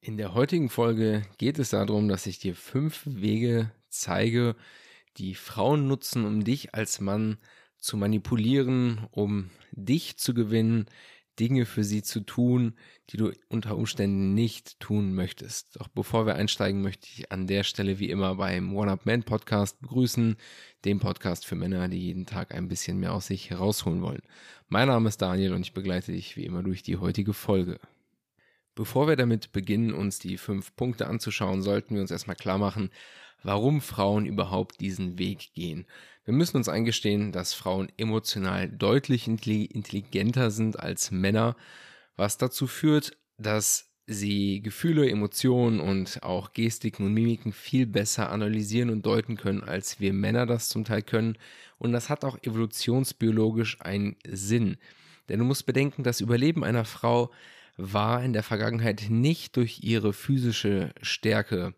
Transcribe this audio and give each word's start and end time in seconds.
In 0.00 0.16
der 0.16 0.34
heutigen 0.34 0.68
Folge 0.68 1.22
geht 1.38 1.60
es 1.60 1.70
darum, 1.70 2.08
dass 2.08 2.26
ich 2.26 2.40
dir 2.40 2.56
fünf 2.56 3.02
Wege 3.06 3.70
zeige, 3.88 4.56
die 5.16 5.36
Frauen 5.36 5.86
nutzen, 5.86 6.24
um 6.24 6.42
dich 6.42 6.74
als 6.74 7.00
Mann 7.00 7.38
zu 7.78 7.96
manipulieren, 7.96 9.06
um 9.12 9.50
dich 9.70 10.16
zu 10.16 10.34
gewinnen, 10.34 10.86
Dinge 11.38 11.64
für 11.64 11.84
sie 11.84 12.02
zu 12.02 12.20
tun, 12.20 12.74
die 13.10 13.16
du 13.16 13.32
unter 13.48 13.76
Umständen 13.76 14.34
nicht 14.34 14.78
tun 14.80 15.14
möchtest. 15.14 15.76
Doch 15.80 15.88
bevor 15.88 16.26
wir 16.26 16.34
einsteigen, 16.34 16.82
möchte 16.82 17.08
ich 17.12 17.32
an 17.32 17.46
der 17.46 17.64
Stelle 17.64 17.98
wie 17.98 18.10
immer 18.10 18.34
beim 18.36 18.74
One 18.74 18.90
Up 18.90 19.06
Man 19.06 19.22
Podcast 19.22 19.80
begrüßen, 19.80 20.36
dem 20.84 21.00
Podcast 21.00 21.46
für 21.46 21.54
Männer, 21.54 21.88
die 21.88 22.00
jeden 22.00 22.26
Tag 22.26 22.54
ein 22.54 22.68
bisschen 22.68 22.98
mehr 22.98 23.14
aus 23.14 23.26
sich 23.26 23.50
herausholen 23.50 24.02
wollen. 24.02 24.22
Mein 24.68 24.88
Name 24.88 25.08
ist 25.08 25.22
Daniel 25.22 25.54
und 25.54 25.62
ich 25.62 25.74
begleite 25.74 26.12
dich 26.12 26.36
wie 26.36 26.44
immer 26.44 26.62
durch 26.62 26.82
die 26.82 26.96
heutige 26.96 27.32
Folge. 27.32 27.80
Bevor 28.74 29.06
wir 29.06 29.16
damit 29.16 29.52
beginnen, 29.52 29.92
uns 29.92 30.18
die 30.18 30.38
fünf 30.38 30.74
Punkte 30.76 31.06
anzuschauen, 31.06 31.62
sollten 31.62 31.94
wir 31.94 32.00
uns 32.00 32.10
erstmal 32.10 32.36
klar 32.36 32.58
machen, 32.58 32.90
warum 33.42 33.80
Frauen 33.80 34.24
überhaupt 34.24 34.80
diesen 34.80 35.18
Weg 35.18 35.52
gehen. 35.54 35.86
Wir 36.24 36.32
müssen 36.32 36.56
uns 36.56 36.68
eingestehen, 36.68 37.32
dass 37.32 37.52
Frauen 37.52 37.90
emotional 37.96 38.68
deutlich 38.68 39.26
intelligenter 39.26 40.50
sind 40.50 40.78
als 40.78 41.10
Männer, 41.10 41.56
was 42.16 42.38
dazu 42.38 42.66
führt, 42.66 43.16
dass 43.38 43.90
sie 44.06 44.62
Gefühle, 44.62 45.08
Emotionen 45.08 45.80
und 45.80 46.22
auch 46.22 46.52
Gestiken 46.52 47.06
und 47.06 47.14
Mimiken 47.14 47.52
viel 47.52 47.86
besser 47.86 48.30
analysieren 48.30 48.90
und 48.90 49.04
deuten 49.04 49.36
können, 49.36 49.62
als 49.62 50.00
wir 50.00 50.12
Männer 50.12 50.46
das 50.46 50.68
zum 50.68 50.84
Teil 50.84 51.02
können. 51.02 51.36
Und 51.78 51.92
das 51.92 52.08
hat 52.08 52.24
auch 52.24 52.38
evolutionsbiologisch 52.42 53.80
einen 53.80 54.16
Sinn. 54.26 54.76
Denn 55.28 55.38
du 55.38 55.44
musst 55.44 55.66
bedenken, 55.66 56.02
das 56.02 56.20
Überleben 56.20 56.64
einer 56.64 56.84
Frau 56.84 57.30
war 57.76 58.22
in 58.22 58.32
der 58.32 58.42
Vergangenheit 58.42 59.06
nicht 59.08 59.56
durch 59.56 59.80
ihre 59.82 60.12
physische 60.12 60.92
Stärke 61.00 61.74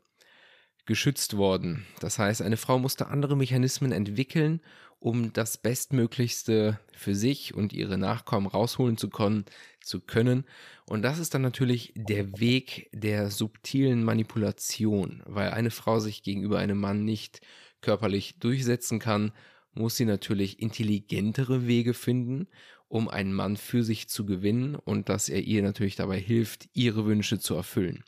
geschützt 0.87 1.37
worden. 1.37 1.87
Das 2.01 2.19
heißt, 2.19 2.43
eine 2.43 2.57
Frau 2.57 2.79
musste 2.79 3.07
andere 3.07 3.37
Mechanismen 3.37 3.93
entwickeln, 3.93 4.61
um 4.99 5.33
das 5.33 5.59
Bestmöglichste 5.59 6.81
für 6.93 7.15
sich 7.15 7.55
und 7.55 7.73
ihre 7.73 7.99
Nachkommen 7.99 8.47
rausholen 8.47 8.97
zu 8.97 9.11
können. 9.11 10.45
Und 10.87 11.03
das 11.03 11.19
ist 11.19 11.35
dann 11.35 11.43
natürlich 11.43 11.93
der 11.95 12.39
Weg 12.39 12.89
der 12.93 13.31
subtilen 13.31 14.03
Manipulation, 14.05 15.23
weil 15.27 15.51
eine 15.51 15.71
Frau 15.71 16.01
sich 16.01 16.23
gegenüber 16.23 16.59
einem 16.59 16.81
Mann 16.81 17.05
nicht 17.05 17.41
körperlich 17.83 18.39
durchsetzen 18.39 18.99
kann, 18.99 19.33
muss 19.75 19.97
sie 19.97 20.07
natürlich 20.07 20.61
intelligentere 20.63 21.67
Wege 21.67 21.95
finden, 21.95 22.49
um 22.89 23.09
einen 23.09 23.33
Mann 23.33 23.57
für 23.57 23.83
sich 23.83 24.09
zu 24.09 24.27
gewinnen 24.27 24.75
und 24.75 25.09
dass 25.09 25.29
er 25.29 25.43
ihr 25.43 25.63
natürlich 25.63 25.97
dabei 25.97 26.19
hilft, 26.19 26.69
ihre 26.75 27.07
Wünsche 27.07 27.39
zu 27.39 27.55
erfüllen. 27.55 28.05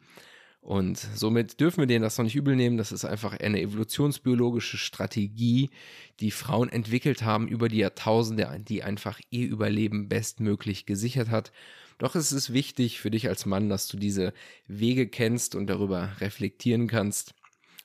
Und 0.66 0.98
somit 0.98 1.60
dürfen 1.60 1.78
wir 1.78 1.86
denen 1.86 2.02
das 2.02 2.18
noch 2.18 2.24
nicht 2.24 2.34
übel 2.34 2.56
nehmen. 2.56 2.76
Das 2.76 2.90
ist 2.90 3.04
einfach 3.04 3.38
eine 3.38 3.60
evolutionsbiologische 3.60 4.78
Strategie, 4.78 5.70
die 6.18 6.32
Frauen 6.32 6.68
entwickelt 6.68 7.22
haben 7.22 7.46
über 7.46 7.68
die 7.68 7.78
Jahrtausende, 7.78 8.60
die 8.66 8.82
einfach 8.82 9.20
ihr 9.30 9.46
Überleben 9.46 10.08
bestmöglich 10.08 10.84
gesichert 10.84 11.30
hat. 11.30 11.52
Doch 11.98 12.16
es 12.16 12.32
ist 12.32 12.52
wichtig 12.52 13.00
für 13.00 13.12
dich 13.12 13.28
als 13.28 13.46
Mann, 13.46 13.68
dass 13.68 13.86
du 13.86 13.96
diese 13.96 14.34
Wege 14.66 15.06
kennst 15.06 15.54
und 15.54 15.68
darüber 15.68 16.20
reflektieren 16.20 16.88
kannst, 16.88 17.34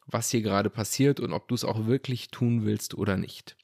was 0.08 0.32
hier 0.32 0.42
gerade 0.42 0.72
passiert 0.72 1.20
und 1.20 1.34
ob 1.34 1.48
du 1.50 1.54
es 1.54 1.64
auch 1.64 1.86
wirklich 1.86 2.32
tun 2.32 2.66
willst 2.66 2.96
oder 2.96 3.16
nicht. 3.16 3.58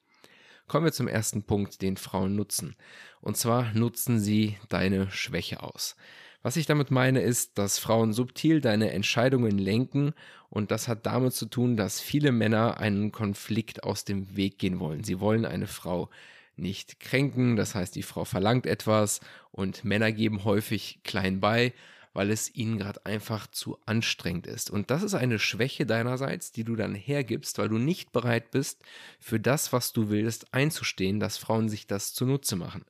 Kommen 0.67 0.85
wir 0.85 0.91
zum 0.91 1.07
ersten 1.07 1.43
Punkt, 1.43 1.81
den 1.81 1.95
Frauen 1.95 2.35
nutzen. 2.35 2.75
Und 3.21 3.37
zwar 3.37 3.73
nutzen 3.73 4.19
sie 4.19 4.57
deine 4.67 5.09
Schwäche 5.11 5.63
aus. 5.63 5.95
Was 6.43 6.57
ich 6.57 6.65
damit 6.65 6.91
meine, 6.91 7.21
ist, 7.21 7.57
dass 7.57 7.79
Frauen 7.79 8.13
subtil 8.13 8.61
deine 8.61 8.91
Entscheidungen 8.91 9.57
lenken 9.57 10.13
und 10.49 10.71
das 10.71 10.87
hat 10.87 11.05
damit 11.05 11.33
zu 11.33 11.45
tun, 11.47 11.77
dass 11.77 11.99
viele 11.99 12.31
Männer 12.31 12.79
einen 12.79 13.11
Konflikt 13.11 13.83
aus 13.83 14.05
dem 14.05 14.35
Weg 14.35 14.59
gehen 14.59 14.79
wollen. 14.79 15.03
Sie 15.03 15.19
wollen 15.19 15.45
eine 15.45 15.67
Frau 15.67 16.09
nicht 16.55 16.99
kränken, 16.99 17.55
das 17.55 17.75
heißt, 17.75 17.95
die 17.95 18.03
Frau 18.03 18.25
verlangt 18.25 18.65
etwas 18.65 19.19
und 19.51 19.83
Männer 19.83 20.11
geben 20.11 20.43
häufig 20.43 20.99
klein 21.03 21.39
bei, 21.39 21.73
weil 22.17 22.31
es 22.31 22.55
ihnen 22.55 22.79
gerade 22.79 23.05
einfach 23.05 23.45
zu 23.45 23.77
anstrengend 23.85 24.47
ist. 24.47 24.71
Und 24.71 24.89
das 24.89 25.03
ist 25.03 25.13
eine 25.13 25.37
Schwäche 25.37 25.85
deinerseits, 25.85 26.51
die 26.51 26.63
du 26.63 26.75
dann 26.75 26.95
hergibst, 26.95 27.59
weil 27.59 27.69
du 27.69 27.77
nicht 27.77 28.11
bereit 28.11 28.49
bist, 28.49 28.81
für 29.19 29.39
das, 29.39 29.71
was 29.71 29.93
du 29.93 30.09
willst, 30.09 30.51
einzustehen, 30.51 31.19
dass 31.19 31.37
Frauen 31.37 31.69
sich 31.69 31.85
das 31.85 32.15
zunutze 32.15 32.55
machen. 32.55 32.85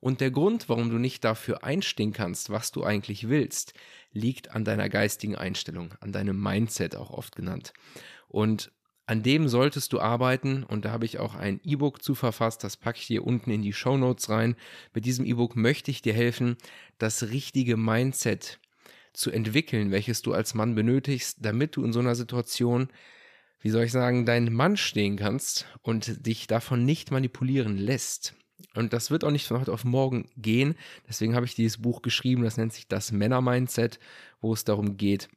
Und 0.00 0.20
der 0.20 0.32
Grund, 0.32 0.68
warum 0.68 0.90
du 0.90 0.98
nicht 0.98 1.22
dafür 1.22 1.62
einstehen 1.62 2.12
kannst, 2.12 2.50
was 2.50 2.72
du 2.72 2.82
eigentlich 2.82 3.28
willst, 3.28 3.74
liegt 4.12 4.50
an 4.50 4.64
deiner 4.64 4.88
geistigen 4.88 5.36
Einstellung, 5.36 5.94
an 6.00 6.10
deinem 6.10 6.42
Mindset 6.42 6.96
auch 6.96 7.10
oft 7.10 7.36
genannt. 7.36 7.72
Und 8.26 8.72
an 9.08 9.22
dem 9.22 9.48
solltest 9.48 9.94
du 9.94 10.00
arbeiten 10.00 10.64
und 10.64 10.84
da 10.84 10.90
habe 10.90 11.06
ich 11.06 11.18
auch 11.18 11.34
ein 11.34 11.62
E-Book 11.64 12.02
zu 12.02 12.14
verfasst, 12.14 12.62
das 12.62 12.76
packe 12.76 12.98
ich 12.98 13.06
dir 13.06 13.26
unten 13.26 13.50
in 13.50 13.62
die 13.62 13.72
Show 13.72 13.96
Notes 13.96 14.28
rein. 14.28 14.54
Mit 14.92 15.06
diesem 15.06 15.24
E-Book 15.24 15.56
möchte 15.56 15.90
ich 15.90 16.02
dir 16.02 16.12
helfen, 16.12 16.58
das 16.98 17.30
richtige 17.30 17.78
Mindset 17.78 18.60
zu 19.14 19.30
entwickeln, 19.30 19.92
welches 19.92 20.20
du 20.20 20.34
als 20.34 20.52
Mann 20.52 20.74
benötigst, 20.74 21.38
damit 21.40 21.74
du 21.74 21.84
in 21.84 21.94
so 21.94 22.00
einer 22.00 22.14
Situation, 22.14 22.88
wie 23.60 23.70
soll 23.70 23.84
ich 23.84 23.92
sagen, 23.92 24.26
dein 24.26 24.52
Mann 24.52 24.76
stehen 24.76 25.16
kannst 25.16 25.66
und 25.80 26.26
dich 26.26 26.46
davon 26.46 26.84
nicht 26.84 27.10
manipulieren 27.10 27.78
lässt. 27.78 28.34
Und 28.74 28.92
das 28.92 29.10
wird 29.10 29.24
auch 29.24 29.30
nicht 29.30 29.46
von 29.46 29.60
heute 29.60 29.72
auf 29.72 29.84
morgen 29.84 30.28
gehen. 30.36 30.74
Deswegen 31.08 31.34
habe 31.34 31.46
ich 31.46 31.54
dieses 31.54 31.80
Buch 31.80 32.02
geschrieben, 32.02 32.42
das 32.42 32.58
nennt 32.58 32.74
sich 32.74 32.88
das 32.88 33.10
Männer-Mindset, 33.10 34.00
wo 34.42 34.52
es 34.52 34.64
darum 34.64 34.98
geht, 34.98 35.30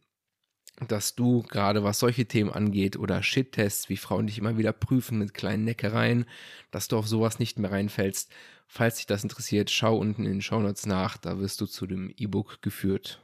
dass 0.88 1.16
du 1.16 1.44
gerade 1.44 1.84
was 1.84 2.00
solche 2.00 2.26
Themen 2.26 2.52
angeht 2.52 2.98
oder 2.98 3.24
Shit-Tests, 3.24 3.90
wie 3.90 3.98
Frauen 3.98 4.28
dich 4.28 4.38
immer 4.38 4.58
wieder 4.58 4.74
prüfen 4.74 5.18
mit 5.18 5.34
kleinen 5.34 5.64
Neckereien, 5.64 6.26
dass 6.72 6.88
du 6.88 6.98
auf 6.98 7.08
sowas 7.08 7.40
nicht 7.40 7.60
mehr 7.60 7.72
reinfällst. 7.72 8.32
Falls 8.68 8.98
dich 8.98 9.06
das 9.06 9.24
interessiert, 9.24 9.70
schau 9.70 9.98
unten 9.98 10.26
in 10.26 10.32
den 10.32 10.42
Shownotes 10.42 10.86
nach, 10.86 11.18
da 11.18 11.40
wirst 11.40 11.62
du 11.62 11.66
zu 11.66 11.86
dem 11.86 12.14
E-Book 12.18 12.62
geführt. 12.62 13.20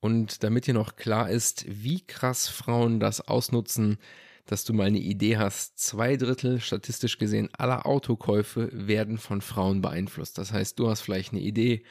Und 0.00 0.42
damit 0.42 0.66
dir 0.66 0.74
noch 0.74 0.96
klar 0.96 1.30
ist, 1.30 1.64
wie 1.68 2.00
krass 2.00 2.48
Frauen 2.48 3.00
das 3.00 3.20
ausnutzen, 3.20 3.98
dass 4.46 4.64
du 4.64 4.72
mal 4.72 4.86
eine 4.86 4.98
Idee 4.98 5.38
hast. 5.38 5.78
Zwei 5.78 6.16
Drittel 6.16 6.60
statistisch 6.60 7.18
gesehen 7.18 7.48
aller 7.52 7.86
Autokäufe 7.86 8.70
werden 8.72 9.18
von 9.18 9.40
Frauen 9.40 9.80
beeinflusst. 9.80 10.38
Das 10.38 10.52
heißt, 10.52 10.78
du 10.78 10.88
hast 10.88 11.00
vielleicht 11.00 11.32
eine 11.32 11.42
Idee, 11.42 11.82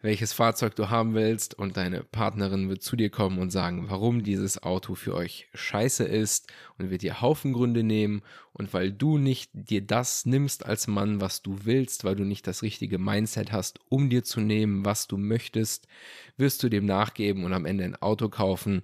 welches 0.00 0.32
Fahrzeug 0.32 0.76
du 0.76 0.90
haben 0.90 1.14
willst 1.14 1.54
und 1.58 1.76
deine 1.76 2.04
Partnerin 2.04 2.68
wird 2.68 2.82
zu 2.82 2.94
dir 2.94 3.10
kommen 3.10 3.38
und 3.38 3.50
sagen, 3.50 3.86
warum 3.88 4.22
dieses 4.22 4.62
Auto 4.62 4.94
für 4.94 5.14
euch 5.14 5.48
scheiße 5.54 6.04
ist 6.04 6.52
und 6.78 6.90
wird 6.90 7.02
dir 7.02 7.20
Haufen 7.20 7.52
Gründe 7.52 7.82
nehmen 7.82 8.22
und 8.52 8.72
weil 8.72 8.92
du 8.92 9.18
nicht 9.18 9.50
dir 9.52 9.80
das 9.80 10.24
nimmst 10.24 10.64
als 10.64 10.86
Mann, 10.86 11.20
was 11.20 11.42
du 11.42 11.64
willst, 11.64 12.04
weil 12.04 12.14
du 12.14 12.24
nicht 12.24 12.46
das 12.46 12.62
richtige 12.62 12.98
Mindset 12.98 13.50
hast, 13.50 13.80
um 13.88 14.08
dir 14.08 14.22
zu 14.22 14.40
nehmen, 14.40 14.84
was 14.84 15.08
du 15.08 15.16
möchtest, 15.16 15.88
wirst 16.36 16.62
du 16.62 16.68
dem 16.68 16.86
nachgeben 16.86 17.44
und 17.44 17.52
am 17.52 17.66
Ende 17.66 17.84
ein 17.84 17.96
Auto 17.96 18.28
kaufen, 18.28 18.82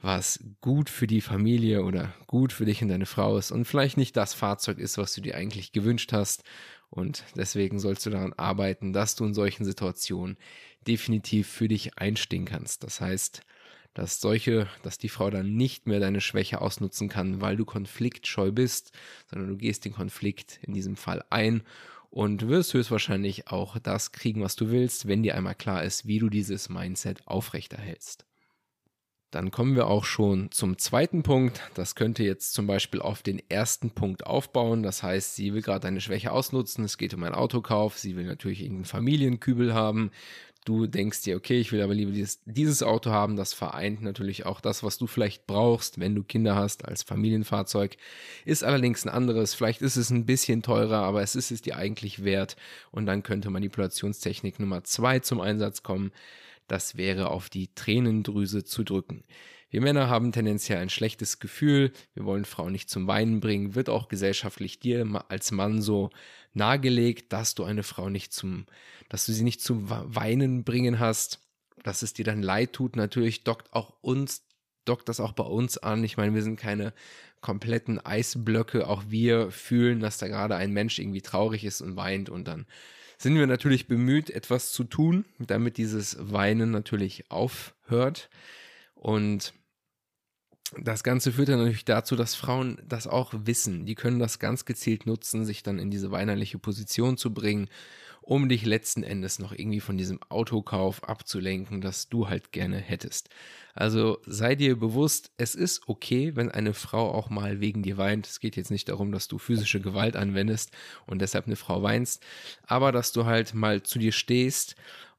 was 0.00 0.40
gut 0.60 0.88
für 0.88 1.06
die 1.06 1.20
Familie 1.20 1.82
oder 1.84 2.14
gut 2.26 2.52
für 2.52 2.64
dich 2.64 2.82
und 2.82 2.88
deine 2.88 3.06
Frau 3.06 3.36
ist 3.36 3.50
und 3.50 3.64
vielleicht 3.64 3.96
nicht 3.96 4.16
das 4.16 4.34
Fahrzeug 4.34 4.78
ist, 4.78 4.98
was 4.98 5.14
du 5.14 5.20
dir 5.20 5.34
eigentlich 5.34 5.72
gewünscht 5.72 6.12
hast. 6.12 6.44
Und 6.96 7.24
deswegen 7.36 7.78
sollst 7.78 8.06
du 8.06 8.10
daran 8.10 8.32
arbeiten, 8.32 8.92
dass 8.92 9.14
du 9.14 9.24
in 9.26 9.34
solchen 9.34 9.64
Situationen 9.64 10.38
definitiv 10.86 11.46
für 11.46 11.68
dich 11.68 11.98
einstehen 11.98 12.46
kannst. 12.46 12.82
Das 12.82 13.00
heißt, 13.00 13.42
dass 13.92 14.20
solche, 14.20 14.68
dass 14.82 14.98
die 14.98 15.08
Frau 15.08 15.30
dann 15.30 15.56
nicht 15.56 15.86
mehr 15.86 16.00
deine 16.00 16.20
Schwäche 16.20 16.60
ausnutzen 16.60 17.08
kann, 17.08 17.40
weil 17.40 17.56
du 17.56 17.64
konfliktscheu 17.64 18.50
bist, 18.50 18.92
sondern 19.30 19.48
du 19.48 19.56
gehst 19.56 19.84
den 19.84 19.92
Konflikt 19.92 20.58
in 20.62 20.74
diesem 20.74 20.96
Fall 20.96 21.24
ein 21.30 21.62
und 22.10 22.48
wirst 22.48 22.72
höchstwahrscheinlich 22.74 23.48
auch 23.48 23.78
das 23.78 24.12
kriegen, 24.12 24.42
was 24.42 24.56
du 24.56 24.70
willst, 24.70 25.06
wenn 25.06 25.22
dir 25.22 25.34
einmal 25.34 25.54
klar 25.54 25.82
ist, 25.84 26.06
wie 26.06 26.18
du 26.18 26.30
dieses 26.30 26.68
Mindset 26.68 27.26
aufrechterhältst. 27.26 28.26
Dann 29.32 29.50
kommen 29.50 29.74
wir 29.74 29.88
auch 29.88 30.04
schon 30.04 30.50
zum 30.52 30.78
zweiten 30.78 31.22
Punkt. 31.22 31.60
Das 31.74 31.94
könnte 31.96 32.22
jetzt 32.22 32.54
zum 32.54 32.66
Beispiel 32.66 33.00
auf 33.02 33.22
den 33.22 33.42
ersten 33.50 33.90
Punkt 33.90 34.24
aufbauen. 34.24 34.82
Das 34.82 35.02
heißt, 35.02 35.34
sie 35.34 35.52
will 35.52 35.62
gerade 35.62 35.88
eine 35.88 36.00
Schwäche 36.00 36.30
ausnutzen. 36.30 36.84
Es 36.84 36.96
geht 36.96 37.12
um 37.12 37.24
einen 37.24 37.34
Autokauf. 37.34 37.98
Sie 37.98 38.16
will 38.16 38.24
natürlich 38.24 38.62
irgendeinen 38.62 38.84
Familienkübel 38.84 39.74
haben. 39.74 40.12
Du 40.64 40.86
denkst 40.86 41.22
dir, 41.22 41.36
okay, 41.36 41.60
ich 41.60 41.70
will 41.70 41.82
aber 41.82 41.94
lieber 41.94 42.12
dieses, 42.12 42.40
dieses 42.44 42.82
Auto 42.82 43.10
haben. 43.10 43.36
Das 43.36 43.52
vereint 43.52 44.00
natürlich 44.02 44.46
auch 44.46 44.60
das, 44.60 44.82
was 44.82 44.96
du 44.96 45.06
vielleicht 45.06 45.46
brauchst, 45.46 46.00
wenn 46.00 46.14
du 46.14 46.22
Kinder 46.22 46.56
hast 46.56 46.84
als 46.84 47.02
Familienfahrzeug. 47.02 47.96
Ist 48.44 48.64
allerdings 48.64 49.04
ein 49.04 49.10
anderes. 49.10 49.54
Vielleicht 49.54 49.82
ist 49.82 49.96
es 49.96 50.10
ein 50.10 50.26
bisschen 50.26 50.62
teurer, 50.62 50.98
aber 50.98 51.22
es 51.22 51.36
ist 51.36 51.50
es 51.50 51.62
dir 51.62 51.76
eigentlich 51.76 52.22
wert. 52.24 52.56
Und 52.90 53.06
dann 53.06 53.22
könnte 53.24 53.50
Manipulationstechnik 53.50 54.60
Nummer 54.60 54.84
zwei 54.84 55.18
zum 55.18 55.40
Einsatz 55.40 55.82
kommen 55.82 56.12
das 56.66 56.96
wäre 56.96 57.30
auf 57.30 57.48
die 57.48 57.74
Tränendrüse 57.74 58.64
zu 58.64 58.84
drücken. 58.84 59.24
Wir 59.68 59.80
Männer 59.80 60.08
haben 60.08 60.32
tendenziell 60.32 60.78
ein 60.78 60.90
schlechtes 60.90 61.38
Gefühl, 61.40 61.92
wir 62.14 62.24
wollen 62.24 62.44
Frauen 62.44 62.72
nicht 62.72 62.88
zum 62.88 63.06
Weinen 63.06 63.40
bringen, 63.40 63.74
wird 63.74 63.88
auch 63.88 64.08
gesellschaftlich 64.08 64.78
dir 64.78 65.24
als 65.28 65.50
Mann 65.50 65.82
so 65.82 66.10
nahegelegt, 66.54 67.32
dass 67.32 67.54
du 67.54 67.64
eine 67.64 67.82
Frau 67.82 68.08
nicht 68.08 68.32
zum, 68.32 68.66
dass 69.08 69.26
du 69.26 69.32
sie 69.32 69.44
nicht 69.44 69.60
zum 69.60 69.90
Weinen 69.90 70.64
bringen 70.64 70.98
hast, 70.98 71.40
dass 71.82 72.02
es 72.02 72.14
dir 72.14 72.24
dann 72.24 72.42
leid 72.42 72.72
tut. 72.72 72.96
Natürlich 72.96 73.44
dockt 73.44 73.72
auch 73.72 73.92
uns, 74.00 74.44
dockt 74.84 75.08
das 75.08 75.20
auch 75.20 75.32
bei 75.32 75.44
uns 75.44 75.78
an. 75.78 76.02
Ich 76.04 76.16
meine, 76.16 76.34
wir 76.34 76.42
sind 76.42 76.58
keine 76.58 76.94
kompletten 77.40 78.04
Eisblöcke. 78.04 78.88
Auch 78.88 79.04
wir 79.08 79.50
fühlen, 79.50 80.00
dass 80.00 80.18
da 80.18 80.28
gerade 80.28 80.56
ein 80.56 80.72
Mensch 80.72 80.98
irgendwie 80.98 81.22
traurig 81.22 81.64
ist 81.64 81.80
und 81.80 81.96
weint 81.96 82.30
und 82.30 82.48
dann 82.48 82.66
sind 83.18 83.36
wir 83.36 83.46
natürlich 83.46 83.86
bemüht, 83.86 84.30
etwas 84.30 84.72
zu 84.72 84.84
tun, 84.84 85.24
damit 85.38 85.76
dieses 85.76 86.16
Weinen 86.20 86.70
natürlich 86.70 87.30
aufhört. 87.30 88.28
Und 88.94 89.54
das 90.76 91.04
Ganze 91.04 91.32
führt 91.32 91.48
dann 91.48 91.58
natürlich 91.58 91.84
dazu, 91.84 92.16
dass 92.16 92.34
Frauen 92.34 92.78
das 92.86 93.06
auch 93.06 93.32
wissen. 93.44 93.86
Die 93.86 93.94
können 93.94 94.18
das 94.18 94.38
ganz 94.38 94.64
gezielt 94.64 95.06
nutzen, 95.06 95.44
sich 95.44 95.62
dann 95.62 95.78
in 95.78 95.90
diese 95.90 96.10
weinerliche 96.10 96.58
Position 96.58 97.16
zu 97.16 97.32
bringen, 97.32 97.68
um 98.26 98.48
dich 98.48 98.66
letzten 98.66 99.04
Endes 99.04 99.38
noch 99.38 99.52
irgendwie 99.52 99.80
von 99.80 99.96
diesem 99.96 100.18
Autokauf 100.28 101.08
abzulenken, 101.08 101.80
das 101.80 102.08
du 102.08 102.28
halt 102.28 102.50
gerne 102.50 102.78
hättest. 102.78 103.30
Also 103.72 104.18
sei 104.26 104.56
dir 104.56 104.76
bewusst, 104.76 105.30
es 105.36 105.54
ist 105.54 105.88
okay, 105.88 106.34
wenn 106.34 106.50
eine 106.50 106.74
Frau 106.74 107.12
auch 107.12 107.30
mal 107.30 107.60
wegen 107.60 107.82
dir 107.82 107.98
weint. 107.98 108.26
Es 108.26 108.40
geht 108.40 108.56
jetzt 108.56 108.72
nicht 108.72 108.88
darum, 108.88 109.12
dass 109.12 109.28
du 109.28 109.38
physische 109.38 109.80
Gewalt 109.80 110.16
anwendest 110.16 110.72
und 111.06 111.22
deshalb 111.22 111.46
eine 111.46 111.54
Frau 111.54 111.82
weinst, 111.82 112.24
aber 112.66 112.90
dass 112.90 113.12
du 113.12 113.26
halt 113.26 113.54
mal 113.54 113.84
zu 113.84 114.00
dir 114.00 114.12
stehst 114.12 114.74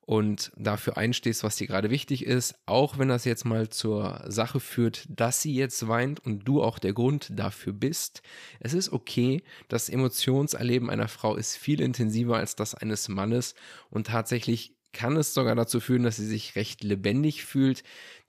und 0.07 0.53
dafür 0.55 0.95
einstehst, 0.95 1.43
was 1.43 1.57
dir 1.57 1.67
gerade 1.67 1.89
wichtig 1.89 2.25
ist, 2.25 2.55
auch 2.65 2.97
wenn 2.97 3.09
das 3.09 3.25
jetzt 3.25 3.43
mal 3.43 3.67
zur 3.67 4.23
Sache 4.27 4.61
führt, 4.61 5.05
dass 5.09 5.41
sie 5.41 5.53
jetzt 5.53 5.85
weint 5.89 6.25
und 6.25 6.47
du 6.47 6.63
auch 6.63 6.79
der 6.79 6.93
Grund 6.93 7.27
dafür 7.35 7.73
bist. 7.73 8.21
Es 8.61 8.73
ist 8.73 8.93
okay, 8.93 9.43
das 9.67 9.89
Emotionserleben 9.89 10.89
einer 10.89 11.09
Frau 11.09 11.35
ist 11.35 11.57
viel 11.57 11.81
intensiver 11.81 12.37
als 12.37 12.55
das 12.55 12.73
eines 12.73 13.09
Mannes 13.09 13.53
und 13.89 14.07
tatsächlich 14.07 14.76
kann 14.93 15.15
es 15.17 15.33
sogar 15.33 15.55
dazu 15.55 15.79
führen, 15.79 16.03
dass 16.03 16.17
sie 16.17 16.25
sich 16.25 16.55
recht 16.55 16.83
lebendig 16.83 17.45
fühlt, 17.45 17.83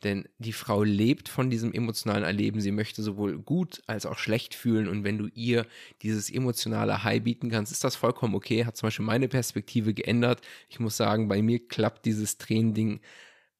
denn 0.04 0.28
die 0.38 0.52
Frau 0.52 0.82
lebt 0.82 1.28
von 1.28 1.50
diesem 1.50 1.72
emotionalen 1.72 2.24
Erleben. 2.24 2.60
Sie 2.60 2.72
möchte 2.72 3.02
sowohl 3.02 3.38
gut 3.38 3.82
als 3.86 4.06
auch 4.06 4.18
schlecht 4.18 4.54
fühlen 4.54 4.88
und 4.88 5.04
wenn 5.04 5.18
du 5.18 5.26
ihr 5.34 5.66
dieses 6.02 6.30
emotionale 6.30 7.04
High 7.04 7.22
bieten 7.22 7.50
kannst, 7.50 7.72
ist 7.72 7.84
das 7.84 7.96
vollkommen 7.96 8.34
okay. 8.34 8.64
Hat 8.64 8.76
zum 8.76 8.88
Beispiel 8.88 9.06
meine 9.06 9.28
Perspektive 9.28 9.94
geändert. 9.94 10.40
Ich 10.68 10.80
muss 10.80 10.96
sagen, 10.96 11.28
bei 11.28 11.42
mir 11.42 11.66
klappt 11.66 12.04
dieses 12.06 12.38
Tränending, 12.38 13.00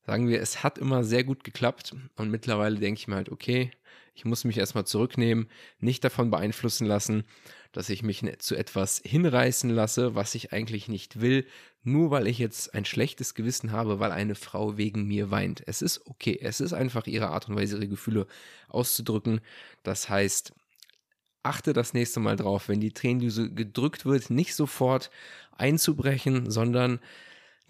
sagen 0.08 0.28
wir, 0.28 0.40
es 0.40 0.62
hat 0.64 0.78
immer 0.78 1.05
sehr 1.05 1.22
gut 1.22 1.44
geklappt 1.44 1.94
und 2.16 2.31
mittlerweile 2.31 2.78
denke 2.78 2.99
ich 2.99 3.08
mir 3.08 3.16
halt, 3.16 3.31
okay, 3.31 3.70
ich 4.14 4.25
muss 4.25 4.44
mich 4.44 4.58
erstmal 4.58 4.84
zurücknehmen, 4.87 5.49
nicht 5.78 6.02
davon 6.02 6.31
beeinflussen 6.31 6.87
lassen 6.87 7.25
dass 7.72 7.90
ich 7.90 8.02
mich 8.02 8.25
zu 8.38 8.56
etwas 8.56 9.00
hinreißen 9.05 9.70
lasse, 9.70 10.14
was 10.14 10.34
ich 10.34 10.52
eigentlich 10.52 10.88
nicht 10.88 11.20
will, 11.20 11.46
nur 11.82 12.10
weil 12.10 12.26
ich 12.26 12.38
jetzt 12.38 12.75
ein 12.75 12.84
schlechtes 12.84 13.34
Gewissen 13.34 13.72
habe, 13.72 14.00
weil 14.00 14.12
eine 14.12 14.34
Frau 14.34 14.76
wegen 14.76 15.06
mir 15.06 15.31
weint. 15.31 15.62
Es 15.66 15.82
ist 15.82 16.06
okay, 16.06 16.38
es 16.40 16.61
ist 16.61 16.72
einfach 16.72 17.06
ihre 17.06 17.28
Art 17.28 17.49
und 17.49 17.56
Weise, 17.56 17.76
ihre 17.76 17.88
Gefühle 17.88 18.26
auszudrücken. 18.69 19.40
Das 19.82 20.08
heißt, 20.08 20.52
achte 21.43 21.72
das 21.72 21.94
nächste 21.94 22.20
Mal 22.20 22.37
drauf, 22.37 22.69
wenn 22.69 22.81
die 22.81 22.93
Tränendüse 22.93 23.50
gedrückt 23.50 24.06
wird, 24.06 24.31
nicht 24.31 24.54
sofort 24.54 25.11
einzubrechen, 25.52 26.50
sondern 26.50 27.00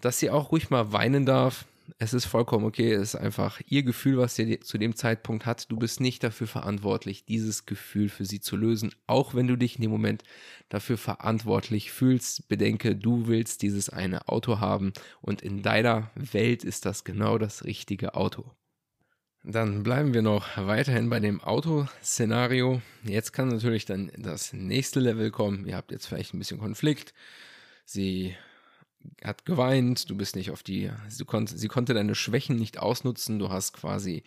dass 0.01 0.19
sie 0.19 0.29
auch 0.29 0.51
ruhig 0.51 0.69
mal 0.69 0.93
weinen 0.93 1.25
darf, 1.25 1.65
es 1.97 2.13
ist 2.13 2.25
vollkommen 2.25 2.65
okay. 2.65 2.91
Es 2.93 3.13
ist 3.13 3.15
einfach 3.15 3.61
ihr 3.65 3.83
Gefühl, 3.83 4.17
was 4.17 4.35
sie 4.35 4.59
zu 4.59 4.77
dem 4.77 4.95
Zeitpunkt 4.95 5.45
hat. 5.45 5.71
Du 5.71 5.77
bist 5.77 5.99
nicht 5.99 6.23
dafür 6.23 6.47
verantwortlich, 6.47 7.25
dieses 7.25 7.65
Gefühl 7.65 8.09
für 8.09 8.25
sie 8.25 8.39
zu 8.39 8.55
lösen. 8.55 8.93
Auch 9.07 9.33
wenn 9.33 9.47
du 9.47 9.55
dich 9.55 9.75
in 9.75 9.81
dem 9.81 9.91
Moment 9.91 10.23
dafür 10.69 10.97
verantwortlich 10.97 11.91
fühlst, 11.91 12.47
bedenke, 12.47 12.95
du 12.95 13.27
willst 13.27 13.61
dieses 13.61 13.89
eine 13.89 14.27
Auto 14.27 14.59
haben 14.59 14.93
und 15.21 15.41
in 15.41 15.61
deiner 15.61 16.11
Welt 16.15 16.63
ist 16.63 16.85
das 16.85 17.03
genau 17.03 17.37
das 17.37 17.63
richtige 17.65 18.15
Auto. 18.15 18.51
Dann 19.43 19.83
bleiben 19.83 20.13
wir 20.13 20.21
noch 20.21 20.45
weiterhin 20.57 21.09
bei 21.09 21.19
dem 21.19 21.41
Autoszenario. 21.41 22.81
Jetzt 23.03 23.31
kann 23.31 23.47
natürlich 23.47 23.85
dann 23.85 24.11
das 24.17 24.51
nächste 24.51 24.99
Level 24.99 25.31
kommen. 25.31 25.65
Ihr 25.65 25.77
habt 25.77 25.91
jetzt 25.91 26.07
vielleicht 26.07 26.33
ein 26.33 26.39
bisschen 26.39 26.59
Konflikt. 26.59 27.13
Sie 27.85 28.35
hat 29.23 29.45
geweint, 29.45 30.09
du 30.09 30.15
bist 30.15 30.35
nicht 30.35 30.51
auf 30.51 30.63
die, 30.63 30.91
sie 31.07 31.25
konnte, 31.25 31.57
sie 31.57 31.67
konnte 31.67 31.93
deine 31.93 32.15
Schwächen 32.15 32.55
nicht 32.55 32.79
ausnutzen, 32.79 33.39
du 33.39 33.49
hast 33.49 33.73
quasi 33.73 34.23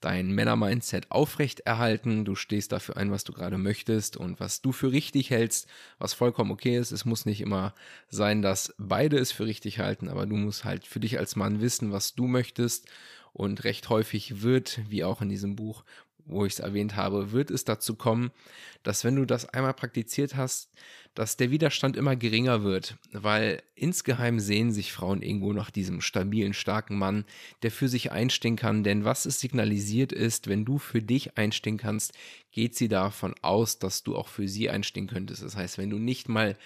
dein 0.00 0.32
Männer-Mindset 0.32 1.10
aufrechterhalten, 1.10 2.24
du 2.24 2.34
stehst 2.34 2.72
dafür 2.72 2.96
ein, 2.96 3.10
was 3.10 3.24
du 3.24 3.32
gerade 3.32 3.58
möchtest 3.58 4.16
und 4.16 4.40
was 4.40 4.60
du 4.60 4.72
für 4.72 4.92
richtig 4.92 5.30
hältst, 5.30 5.68
was 5.98 6.14
vollkommen 6.14 6.50
okay 6.50 6.76
ist. 6.76 6.92
Es 6.92 7.04
muss 7.04 7.26
nicht 7.26 7.40
immer 7.40 7.74
sein, 8.08 8.42
dass 8.42 8.74
beide 8.78 9.18
es 9.18 9.32
für 9.32 9.46
richtig 9.46 9.78
halten, 9.78 10.08
aber 10.08 10.26
du 10.26 10.36
musst 10.36 10.64
halt 10.64 10.86
für 10.86 11.00
dich 11.00 11.18
als 11.18 11.36
Mann 11.36 11.60
wissen, 11.60 11.92
was 11.92 12.14
du 12.14 12.26
möchtest 12.26 12.88
und 13.32 13.64
recht 13.64 13.88
häufig 13.88 14.42
wird, 14.42 14.80
wie 14.88 15.04
auch 15.04 15.22
in 15.22 15.28
diesem 15.28 15.56
Buch, 15.56 15.84
wo 16.26 16.44
ich 16.44 16.54
es 16.54 16.58
erwähnt 16.60 16.96
habe, 16.96 17.32
wird 17.32 17.50
es 17.50 17.64
dazu 17.64 17.94
kommen, 17.94 18.30
dass 18.82 19.04
wenn 19.04 19.16
du 19.16 19.24
das 19.24 19.48
einmal 19.48 19.74
praktiziert 19.74 20.36
hast, 20.36 20.70
dass 21.14 21.36
der 21.36 21.50
Widerstand 21.50 21.96
immer 21.96 22.16
geringer 22.16 22.64
wird, 22.64 22.96
weil 23.12 23.62
insgeheim 23.74 24.40
sehen 24.40 24.72
sich 24.72 24.92
Frauen 24.92 25.22
irgendwo 25.22 25.52
nach 25.52 25.70
diesem 25.70 26.00
stabilen, 26.00 26.54
starken 26.54 26.96
Mann, 26.96 27.24
der 27.62 27.70
für 27.70 27.88
sich 27.88 28.12
einstehen 28.12 28.56
kann. 28.56 28.82
Denn 28.82 29.04
was 29.04 29.26
es 29.26 29.38
signalisiert 29.38 30.12
ist, 30.12 30.48
wenn 30.48 30.64
du 30.64 30.78
für 30.78 31.02
dich 31.02 31.36
einstehen 31.36 31.76
kannst, 31.76 32.14
geht 32.50 32.74
sie 32.74 32.88
davon 32.88 33.34
aus, 33.42 33.78
dass 33.78 34.02
du 34.02 34.16
auch 34.16 34.28
für 34.28 34.48
sie 34.48 34.70
einstehen 34.70 35.06
könntest. 35.06 35.42
Das 35.42 35.56
heißt, 35.56 35.76
wenn 35.78 35.90
du 35.90 35.98
nicht 35.98 36.28
mal 36.28 36.56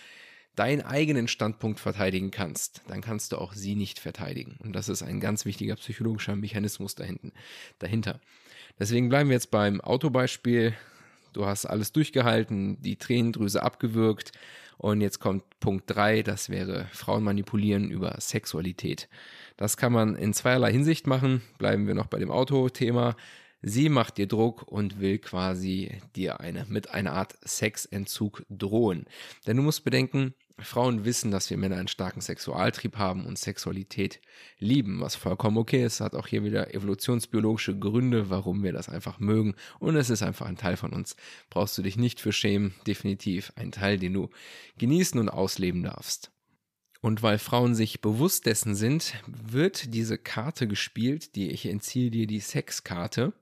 deinen 0.56 0.80
eigenen 0.80 1.28
Standpunkt 1.28 1.78
verteidigen 1.78 2.30
kannst, 2.30 2.82
dann 2.88 3.02
kannst 3.02 3.32
du 3.32 3.38
auch 3.38 3.52
sie 3.52 3.76
nicht 3.76 3.98
verteidigen. 3.98 4.56
Und 4.60 4.72
das 4.72 4.88
ist 4.88 5.02
ein 5.02 5.20
ganz 5.20 5.44
wichtiger 5.44 5.76
psychologischer 5.76 6.34
Mechanismus 6.34 6.94
dahinten, 6.94 7.32
dahinter. 7.78 8.20
Deswegen 8.78 9.08
bleiben 9.08 9.30
wir 9.30 9.34
jetzt 9.34 9.50
beim 9.50 9.80
Autobeispiel. 9.80 10.74
Du 11.32 11.46
hast 11.46 11.66
alles 11.66 11.92
durchgehalten, 11.92 12.80
die 12.80 12.96
Tränendrüse 12.96 13.62
abgewürgt 13.62 14.32
und 14.78 15.00
jetzt 15.00 15.20
kommt 15.20 15.44
Punkt 15.60 15.84
3, 15.86 16.22
das 16.22 16.50
wäre 16.50 16.86
Frauen 16.92 17.24
manipulieren 17.24 17.90
über 17.90 18.16
Sexualität. 18.20 19.08
Das 19.56 19.76
kann 19.76 19.92
man 19.92 20.16
in 20.16 20.34
zweierlei 20.34 20.70
Hinsicht 20.70 21.06
machen. 21.06 21.42
Bleiben 21.58 21.86
wir 21.86 21.94
noch 21.94 22.06
bei 22.06 22.18
dem 22.18 22.30
Auto-Thema. 22.30 23.16
Sie 23.62 23.88
macht 23.88 24.18
dir 24.18 24.28
Druck 24.28 24.62
und 24.62 25.00
will 25.00 25.18
quasi 25.18 25.98
dir 26.14 26.40
eine, 26.40 26.66
mit 26.68 26.90
einer 26.90 27.14
Art 27.14 27.36
Sexentzug 27.42 28.44
drohen. 28.50 29.06
Denn 29.46 29.56
du 29.56 29.62
musst 29.62 29.82
bedenken, 29.82 30.34
Frauen 30.58 31.04
wissen, 31.04 31.30
dass 31.30 31.50
wir 31.50 31.58
Männer 31.58 31.76
einen 31.76 31.88
starken 31.88 32.22
Sexualtrieb 32.22 32.96
haben 32.96 33.26
und 33.26 33.38
Sexualität 33.38 34.22
lieben, 34.58 35.00
was 35.00 35.14
vollkommen 35.14 35.58
okay 35.58 35.84
ist. 35.84 36.00
Hat 36.00 36.14
auch 36.14 36.26
hier 36.26 36.44
wieder 36.44 36.74
evolutionsbiologische 36.74 37.78
Gründe, 37.78 38.30
warum 38.30 38.62
wir 38.62 38.72
das 38.72 38.88
einfach 38.88 39.18
mögen. 39.18 39.54
Und 39.78 39.96
es 39.96 40.08
ist 40.08 40.22
einfach 40.22 40.46
ein 40.46 40.56
Teil 40.56 40.78
von 40.78 40.94
uns. 40.94 41.14
Brauchst 41.50 41.76
du 41.76 41.82
dich 41.82 41.98
nicht 41.98 42.20
für 42.20 42.32
schämen. 42.32 42.74
Definitiv 42.86 43.52
ein 43.56 43.70
Teil, 43.70 43.98
den 43.98 44.14
du 44.14 44.30
genießen 44.78 45.20
und 45.20 45.28
ausleben 45.28 45.82
darfst. 45.82 46.30
Und 47.02 47.22
weil 47.22 47.38
Frauen 47.38 47.74
sich 47.74 48.00
bewusst 48.00 48.46
dessen 48.46 48.74
sind, 48.74 49.14
wird 49.26 49.92
diese 49.92 50.16
Karte 50.16 50.66
gespielt, 50.66 51.36
die 51.36 51.50
ich 51.50 51.66
entziehe 51.66 52.10
dir 52.10 52.26
die 52.26 52.40
Sexkarte, 52.40 53.34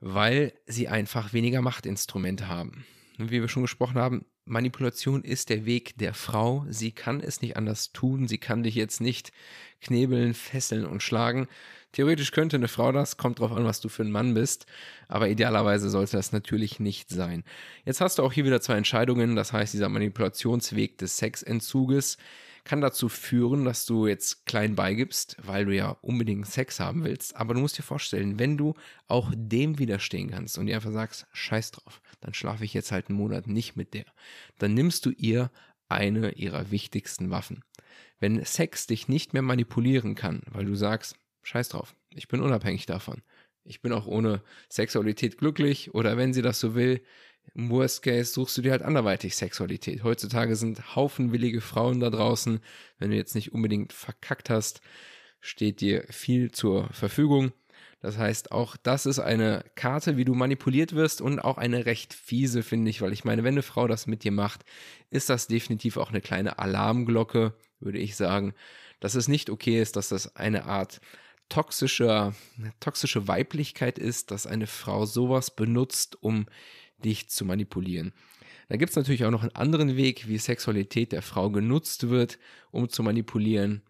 weil 0.00 0.54
sie 0.66 0.88
einfach 0.88 1.34
weniger 1.34 1.60
Machtinstrumente 1.60 2.48
haben. 2.48 2.86
Und 3.18 3.30
wie 3.30 3.42
wir 3.42 3.48
schon 3.48 3.62
gesprochen 3.62 3.98
haben, 3.98 4.24
Manipulation 4.44 5.22
ist 5.22 5.50
der 5.50 5.64
Weg 5.66 5.96
der 5.98 6.14
Frau. 6.14 6.64
Sie 6.68 6.92
kann 6.92 7.20
es 7.20 7.42
nicht 7.42 7.56
anders 7.56 7.92
tun. 7.92 8.26
Sie 8.26 8.38
kann 8.38 8.62
dich 8.62 8.74
jetzt 8.74 9.00
nicht 9.00 9.32
knebeln, 9.80 10.34
fesseln 10.34 10.86
und 10.86 11.02
schlagen. 11.02 11.48
Theoretisch 11.92 12.32
könnte 12.32 12.56
eine 12.56 12.68
Frau 12.68 12.90
das, 12.90 13.18
kommt 13.18 13.38
drauf 13.38 13.52
an, 13.52 13.66
was 13.66 13.80
du 13.80 13.90
für 13.90 14.02
ein 14.02 14.10
Mann 14.10 14.32
bist, 14.32 14.64
aber 15.08 15.28
idealerweise 15.28 15.90
sollte 15.90 16.16
das 16.16 16.32
natürlich 16.32 16.80
nicht 16.80 17.10
sein. 17.10 17.44
Jetzt 17.84 18.00
hast 18.00 18.18
du 18.18 18.22
auch 18.22 18.32
hier 18.32 18.46
wieder 18.46 18.62
zwei 18.62 18.76
Entscheidungen, 18.78 19.36
das 19.36 19.52
heißt, 19.52 19.74
dieser 19.74 19.90
Manipulationsweg 19.90 20.96
des 20.96 21.18
Sexentzuges 21.18 22.16
kann 22.64 22.80
dazu 22.80 23.08
führen, 23.08 23.64
dass 23.64 23.86
du 23.86 24.06
jetzt 24.06 24.46
klein 24.46 24.76
beigibst, 24.76 25.36
weil 25.42 25.64
du 25.64 25.74
ja 25.74 25.96
unbedingt 26.00 26.46
Sex 26.46 26.78
haben 26.78 27.04
willst. 27.04 27.34
Aber 27.36 27.54
du 27.54 27.60
musst 27.60 27.78
dir 27.78 27.82
vorstellen, 27.82 28.38
wenn 28.38 28.56
du 28.56 28.74
auch 29.08 29.32
dem 29.34 29.78
widerstehen 29.78 30.30
kannst 30.30 30.58
und 30.58 30.66
dir 30.66 30.76
einfach 30.76 30.92
sagst, 30.92 31.26
scheiß 31.32 31.72
drauf, 31.72 32.00
dann 32.20 32.34
schlafe 32.34 32.64
ich 32.64 32.74
jetzt 32.74 32.92
halt 32.92 33.08
einen 33.08 33.18
Monat 33.18 33.46
nicht 33.46 33.76
mit 33.76 33.94
der, 33.94 34.06
dann 34.58 34.74
nimmst 34.74 35.04
du 35.06 35.10
ihr 35.10 35.50
eine 35.88 36.32
ihrer 36.32 36.70
wichtigsten 36.70 37.30
Waffen. 37.30 37.64
Wenn 38.20 38.44
Sex 38.44 38.86
dich 38.86 39.08
nicht 39.08 39.32
mehr 39.32 39.42
manipulieren 39.42 40.14
kann, 40.14 40.42
weil 40.50 40.64
du 40.64 40.74
sagst, 40.74 41.16
scheiß 41.42 41.70
drauf, 41.70 41.94
ich 42.10 42.28
bin 42.28 42.40
unabhängig 42.40 42.86
davon. 42.86 43.22
Ich 43.64 43.80
bin 43.80 43.92
auch 43.92 44.06
ohne 44.06 44.42
Sexualität 44.68 45.38
glücklich 45.38 45.94
oder 45.94 46.16
wenn 46.16 46.32
sie 46.32 46.42
das 46.42 46.58
so 46.58 46.74
will, 46.74 47.02
im 47.54 47.70
Worst 47.70 48.02
Case 48.02 48.32
suchst 48.32 48.56
du 48.56 48.62
dir 48.62 48.72
halt 48.72 48.82
anderweitig 48.82 49.36
Sexualität. 49.36 50.04
Heutzutage 50.04 50.56
sind 50.56 50.96
haufenwillige 50.96 51.60
Frauen 51.60 52.00
da 52.00 52.10
draußen. 52.10 52.60
Wenn 52.98 53.10
du 53.10 53.16
jetzt 53.16 53.34
nicht 53.34 53.52
unbedingt 53.52 53.92
verkackt 53.92 54.48
hast, 54.48 54.80
steht 55.40 55.80
dir 55.80 56.06
viel 56.08 56.50
zur 56.50 56.88
Verfügung. 56.92 57.52
Das 58.00 58.18
heißt, 58.18 58.50
auch 58.50 58.76
das 58.76 59.06
ist 59.06 59.20
eine 59.20 59.64
Karte, 59.76 60.16
wie 60.16 60.24
du 60.24 60.34
manipuliert 60.34 60.94
wirst 60.94 61.20
und 61.20 61.38
auch 61.38 61.56
eine 61.56 61.86
recht 61.86 62.14
fiese, 62.14 62.62
finde 62.62 62.90
ich, 62.90 63.00
weil 63.00 63.12
ich 63.12 63.24
meine, 63.24 63.44
wenn 63.44 63.54
eine 63.54 63.62
Frau 63.62 63.86
das 63.86 64.08
mit 64.08 64.24
dir 64.24 64.32
macht, 64.32 64.64
ist 65.10 65.28
das 65.30 65.46
definitiv 65.46 65.96
auch 65.96 66.10
eine 66.10 66.20
kleine 66.20 66.58
Alarmglocke, 66.58 67.54
würde 67.78 67.98
ich 67.98 68.16
sagen, 68.16 68.54
dass 68.98 69.14
es 69.14 69.28
nicht 69.28 69.50
okay 69.50 69.80
ist, 69.80 69.94
dass 69.94 70.08
das 70.08 70.34
eine 70.34 70.64
Art 70.64 71.00
toxischer, 71.48 72.34
toxische 72.80 73.28
Weiblichkeit 73.28 73.98
ist, 73.98 74.30
dass 74.30 74.46
eine 74.46 74.66
Frau 74.66 75.06
sowas 75.06 75.54
benutzt, 75.54 76.20
um 76.22 76.46
dich 77.04 77.28
zu 77.28 77.44
manipulieren. 77.44 78.12
Da 78.68 78.76
gibt 78.76 78.90
es 78.90 78.96
natürlich 78.96 79.24
auch 79.24 79.30
noch 79.30 79.42
einen 79.42 79.54
anderen 79.54 79.96
Weg, 79.96 80.28
wie 80.28 80.38
Sexualität 80.38 81.12
der 81.12 81.22
Frau 81.22 81.50
genutzt 81.50 82.08
wird, 82.08 82.38
um 82.70 82.88
zu 82.88 83.02
manipulieren. 83.02 83.82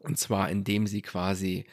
Und 0.00 0.18
zwar 0.18 0.50
indem 0.50 0.86
sie 0.86 1.02
quasi 1.02 1.66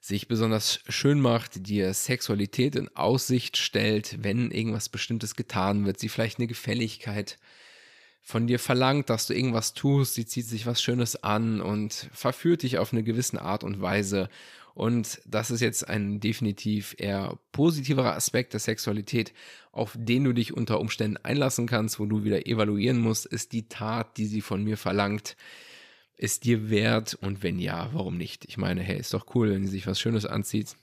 sich 0.00 0.28
besonders 0.28 0.80
schön 0.88 1.20
macht, 1.20 1.66
dir 1.68 1.92
Sexualität 1.92 2.76
in 2.76 2.88
Aussicht 2.96 3.56
stellt, 3.56 4.22
wenn 4.22 4.50
irgendwas 4.50 4.88
Bestimmtes 4.88 5.34
getan 5.34 5.84
wird, 5.84 5.98
sie 5.98 6.08
vielleicht 6.08 6.38
eine 6.38 6.46
Gefälligkeit 6.46 7.38
von 8.22 8.46
dir 8.46 8.58
verlangt, 8.58 9.10
dass 9.10 9.26
du 9.26 9.34
irgendwas 9.34 9.72
tust, 9.72 10.14
sie 10.14 10.26
zieht 10.26 10.46
sich 10.46 10.66
was 10.66 10.82
Schönes 10.82 11.22
an 11.22 11.60
und 11.60 12.08
verführt 12.12 12.62
dich 12.62 12.78
auf 12.78 12.92
eine 12.92 13.02
gewisse 13.02 13.40
Art 13.40 13.64
und 13.64 13.80
Weise. 13.80 14.28
Und 14.78 15.20
das 15.26 15.50
ist 15.50 15.60
jetzt 15.60 15.88
ein 15.88 16.20
definitiv 16.20 16.94
eher 16.98 17.36
positiverer 17.50 18.14
Aspekt 18.14 18.52
der 18.52 18.60
Sexualität, 18.60 19.32
auf 19.72 19.96
den 19.98 20.22
du 20.22 20.32
dich 20.32 20.56
unter 20.56 20.78
Umständen 20.78 21.16
einlassen 21.16 21.66
kannst, 21.66 21.98
wo 21.98 22.06
du 22.06 22.22
wieder 22.22 22.46
evaluieren 22.46 23.00
musst, 23.00 23.26
ist 23.26 23.52
die 23.52 23.68
Tat, 23.68 24.16
die 24.18 24.26
sie 24.26 24.40
von 24.40 24.62
mir 24.62 24.76
verlangt, 24.76 25.36
ist 26.16 26.44
dir 26.44 26.70
wert 26.70 27.18
und 27.20 27.42
wenn 27.42 27.58
ja, 27.58 27.90
warum 27.92 28.16
nicht? 28.16 28.44
Ich 28.44 28.56
meine, 28.56 28.80
hey, 28.80 29.00
ist 29.00 29.12
doch 29.14 29.34
cool, 29.34 29.50
wenn 29.50 29.64
sie 29.64 29.72
sich 29.72 29.88
was 29.88 29.98
Schönes 29.98 30.24
anzieht 30.24 30.76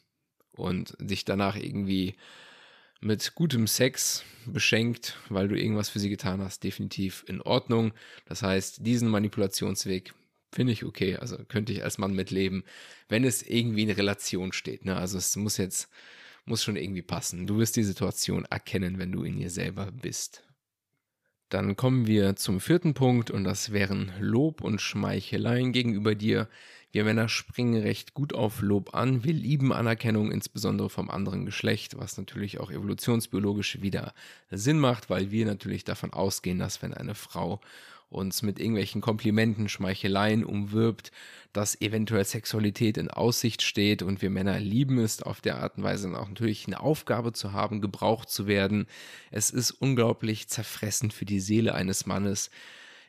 und 0.57 0.93
sich 0.99 1.23
danach 1.23 1.55
irgendwie 1.55 2.15
mit 2.99 3.33
gutem 3.33 3.65
Sex 3.65 4.25
beschenkt, 4.45 5.17
weil 5.29 5.47
du 5.47 5.57
irgendwas 5.57 5.87
für 5.87 5.99
sie 5.99 6.09
getan 6.09 6.41
hast, 6.41 6.65
definitiv 6.65 7.23
in 7.29 7.41
Ordnung. 7.41 7.93
Das 8.25 8.41
heißt, 8.41 8.85
diesen 8.85 9.07
Manipulationsweg 9.07 10.13
finde 10.55 10.74
ich 10.74 10.85
okay. 10.85 11.17
Also 11.17 11.38
könnte 11.47 11.74
ich 11.74 11.83
als 11.83 11.97
Mann 11.97 12.15
mitleben, 12.15 12.63
wenn 13.09 13.25
es 13.25 13.43
irgendwie 13.43 13.83
in 13.83 13.91
Relation 13.91 14.53
steht. 14.53 14.85
Ne? 14.85 14.95
Also 14.95 15.17
es 15.17 15.35
muss 15.35 15.57
jetzt, 15.57 15.89
muss 16.45 16.63
schon 16.63 16.77
irgendwie 16.77 17.01
passen. 17.01 17.45
Du 17.45 17.57
wirst 17.57 17.75
die 17.75 17.83
Situation 17.83 18.45
erkennen, 18.45 18.97
wenn 18.97 19.12
du 19.12 19.24
in 19.24 19.38
ihr 19.38 19.50
selber 19.50 19.91
bist. 19.91 20.43
Dann 21.50 21.75
kommen 21.75 22.07
wir 22.07 22.35
zum 22.38 22.59
vierten 22.59 22.93
Punkt 22.93 23.29
und 23.29 23.43
das 23.43 23.71
wären 23.71 24.13
Lob 24.19 24.62
und 24.62 24.81
Schmeicheleien 24.81 25.74
gegenüber 25.74 26.15
dir. 26.15 26.47
Wir 26.95 27.03
Männer 27.03 27.27
springen 27.27 27.81
recht 27.81 28.13
gut 28.13 28.31
auf 28.31 28.61
Lob 28.61 28.95
an. 28.95 29.25
Wir 29.25 29.33
lieben 29.33 29.73
Anerkennung, 29.73 30.31
insbesondere 30.31 30.89
vom 30.89 31.09
anderen 31.09 31.45
Geschlecht, 31.45 31.97
was 31.97 32.17
natürlich 32.17 32.61
auch 32.61 32.71
evolutionsbiologisch 32.71 33.81
wieder 33.81 34.13
Sinn 34.49 34.79
macht, 34.79 35.09
weil 35.09 35.29
wir 35.29 35.45
natürlich 35.45 35.83
davon 35.83 36.13
ausgehen, 36.13 36.57
dass 36.57 36.81
wenn 36.81 36.93
eine 36.93 37.13
Frau 37.13 37.59
uns 38.07 38.43
mit 38.43 38.59
irgendwelchen 38.59 39.01
Komplimenten, 39.01 39.67
Schmeicheleien 39.67 40.45
umwirbt, 40.45 41.11
dass 41.51 41.81
eventuell 41.81 42.23
Sexualität 42.23 42.95
in 42.95 43.11
Aussicht 43.11 43.61
steht 43.61 44.01
und 44.01 44.21
wir 44.21 44.29
Männer 44.29 44.57
lieben 44.61 44.97
es 44.99 45.21
auf 45.21 45.41
der 45.41 45.57
Art 45.61 45.75
und 45.75 45.83
Weise 45.83 46.17
auch 46.17 46.29
natürlich 46.29 46.65
eine 46.65 46.79
Aufgabe 46.79 47.33
zu 47.33 47.51
haben, 47.51 47.81
gebraucht 47.81 48.29
zu 48.29 48.47
werden. 48.47 48.87
Es 49.31 49.49
ist 49.49 49.71
unglaublich 49.71 50.47
zerfressend 50.47 51.11
für 51.11 51.25
die 51.25 51.41
Seele 51.41 51.75
eines 51.75 52.05
Mannes, 52.05 52.51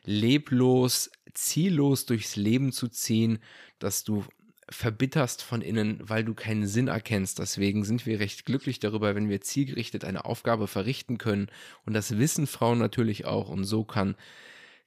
leblos, 0.03 1.09
ziellos 1.37 2.05
durchs 2.05 2.35
Leben 2.35 2.71
zu 2.71 2.87
ziehen, 2.87 3.39
dass 3.79 4.03
du 4.03 4.25
verbitterst 4.69 5.43
von 5.43 5.61
innen, 5.61 5.99
weil 6.01 6.25
du 6.25 6.33
keinen 6.33 6.67
Sinn 6.67 6.87
erkennst. 6.87 7.39
Deswegen 7.39 7.85
sind 7.85 8.05
wir 8.05 8.19
recht 8.19 8.45
glücklich 8.45 8.79
darüber, 8.79 9.15
wenn 9.15 9.29
wir 9.29 9.39
zielgerichtet 9.39 10.03
eine 10.03 10.25
Aufgabe 10.25 10.67
verrichten 10.67 11.17
können. 11.17 11.47
Und 11.85 11.93
das 11.93 12.17
wissen 12.17 12.47
Frauen 12.47 12.79
natürlich 12.79 13.25
auch. 13.25 13.49
Und 13.49 13.63
so 13.63 13.85
kann 13.85 14.15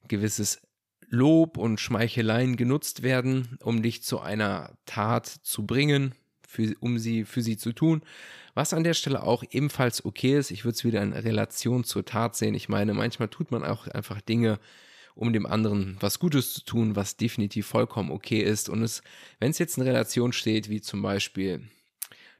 gewisses 0.07 0.61
Lob 1.07 1.57
und 1.57 1.79
Schmeicheleien 1.79 2.57
genutzt 2.57 3.01
werden, 3.01 3.57
um 3.63 3.81
dich 3.81 4.03
zu 4.03 4.19
einer 4.19 4.77
Tat 4.85 5.27
zu 5.27 5.65
bringen, 5.65 6.13
für, 6.47 6.75
um 6.79 6.99
sie 6.99 7.25
für 7.25 7.41
sie 7.41 7.57
zu 7.57 7.71
tun. 7.73 8.01
Was 8.53 8.73
an 8.73 8.83
der 8.83 8.93
Stelle 8.93 9.23
auch 9.23 9.43
ebenfalls 9.49 10.03
okay 10.03 10.37
ist, 10.37 10.51
ich 10.51 10.63
würde 10.65 10.75
es 10.75 10.83
wieder 10.83 11.01
in 11.01 11.13
Relation 11.13 11.85
zur 11.85 12.05
Tat 12.05 12.35
sehen. 12.35 12.53
Ich 12.53 12.69
meine, 12.69 12.93
manchmal 12.93 13.29
tut 13.29 13.51
man 13.51 13.63
auch 13.63 13.87
einfach 13.87 14.21
Dinge, 14.21 14.59
um 15.15 15.33
dem 15.33 15.45
anderen 15.45 15.97
was 15.99 16.19
Gutes 16.19 16.53
zu 16.53 16.63
tun, 16.63 16.95
was 16.95 17.17
definitiv 17.17 17.67
vollkommen 17.67 18.11
okay 18.11 18.41
ist. 18.41 18.69
Und 18.69 18.83
es, 18.83 19.01
wenn 19.39 19.51
es 19.51 19.59
jetzt 19.59 19.77
in 19.77 19.83
Relation 19.83 20.33
steht, 20.33 20.69
wie 20.69 20.81
zum 20.81 21.01
Beispiel, 21.01 21.67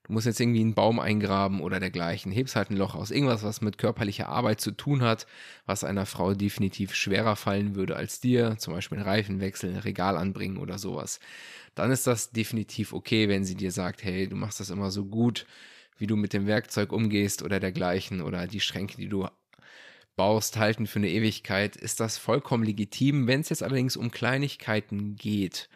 du 0.04 0.14
musst 0.14 0.26
jetzt 0.26 0.40
irgendwie 0.40 0.62
einen 0.62 0.74
Baum 0.74 1.00
eingraben 1.00 1.62
oder 1.62 1.80
dergleichen, 1.80 2.32
hebst 2.32 2.56
halt 2.56 2.70
ein 2.70 2.78
Loch 2.78 2.96
aus. 2.96 3.12
Irgendwas, 3.12 3.44
was 3.44 3.62
mit 3.62 3.78
körperlicher 3.78 4.30
Arbeit 4.30 4.62
zu 4.62 4.72
tun 4.72 5.02
hat, 5.02 5.28
was 5.66 5.84
einer 5.84 6.06
Frau 6.06 6.34
definitiv 6.34 6.96
schwerer 6.96 7.36
fallen 7.36 7.76
würde 7.76 7.96
als 7.96 8.20
dir, 8.20 8.58
zum 8.58 8.74
Beispiel 8.74 8.98
einen 8.98 9.08
Reifenwechsel, 9.08 9.72
ein 9.72 9.78
Regal 9.78 10.18
anbringen 10.18 10.58
oder 10.58 10.78
sowas. 10.78 11.20
Dann 11.76 11.92
ist 11.92 12.08
das 12.08 12.32
definitiv 12.32 12.94
okay, 12.94 13.30
wenn 13.30 13.46
sie 13.46 13.56
dir 13.56 13.72
sagt, 13.72 14.04
hey, 14.04 14.28
du 14.28 14.36
machst 14.36 14.60
das 14.60 14.70
immer 14.70 14.92
so 14.92 15.06
gut, 15.06 15.46
wie 15.98 16.08
du 16.08 16.16
mit 16.16 16.34
dem 16.34 16.48
Werkzeug 16.48 16.92
umgehst 16.92 17.44
oder 17.44 17.60
dergleichen 17.60 18.22
oder 18.22 18.48
die 18.48 18.60
Schränke, 18.60 18.98
die 18.98 19.08
du 19.08 19.28
baust, 20.16 20.58
halten 20.58 20.88
für 20.88 21.00
eine 21.00 21.10
Ewigkeit, 21.10 21.76
ist 21.76 22.00
das 22.00 22.18
vollkommen 22.18 22.64
legitim. 22.64 23.28
Wenn 23.28 23.42
es 23.42 23.50
jetzt 23.50 23.64
allerdings 23.64 23.98
um 23.98 24.12
Kleinigkeiten 24.12 25.16
geht, 25.16 25.70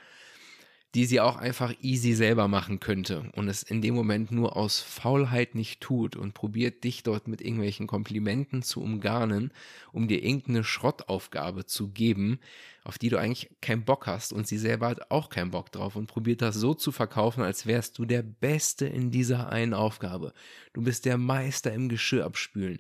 die 0.96 1.06
sie 1.06 1.20
auch 1.20 1.36
einfach 1.36 1.74
easy 1.82 2.14
selber 2.14 2.48
machen 2.48 2.80
könnte 2.80 3.30
und 3.34 3.50
es 3.50 3.64
in 3.64 3.82
dem 3.82 3.96
Moment 3.96 4.32
nur 4.32 4.56
aus 4.56 4.80
Faulheit 4.80 5.54
nicht 5.54 5.82
tut 5.82 6.16
und 6.16 6.34
probiert 6.34 6.86
dich 6.86 7.04
dort 7.04 7.28
mit 7.28 7.42
irgendwelchen 7.42 7.86
Komplimenten 7.86 8.64
zu 8.64 8.82
umgarnen, 8.82 9.52
um 9.92 10.08
dir 10.08 10.24
irgendeine 10.24 10.64
Schrottaufgabe 10.64 11.66
zu 11.66 11.90
geben, 11.90 12.40
auf 12.86 12.98
die 12.98 13.10
du 13.10 13.18
eigentlich 13.18 13.50
keinen 13.62 13.84
Bock 13.84 14.08
hast 14.08 14.32
und 14.32 14.48
sie 14.48 14.58
selber 14.58 14.88
hat 14.88 15.12
auch 15.12 15.28
keinen 15.30 15.52
Bock 15.52 15.70
drauf 15.70 15.98
und 15.98 16.08
probiert 16.08 16.42
das 16.42 16.56
so 16.56 16.74
zu 16.74 16.94
verkaufen, 16.94 17.44
als 17.44 17.66
wärst 17.66 17.98
du 17.98 18.06
der 18.06 18.24
Beste 18.24 18.86
in 18.88 19.12
dieser 19.12 19.50
einen 19.50 19.74
Aufgabe. 19.74 20.32
Du 20.72 20.82
bist 20.82 21.04
der 21.04 21.18
Meister 21.18 21.74
im 21.74 21.90
Geschirr 21.90 22.24
abspülen. 22.24 22.80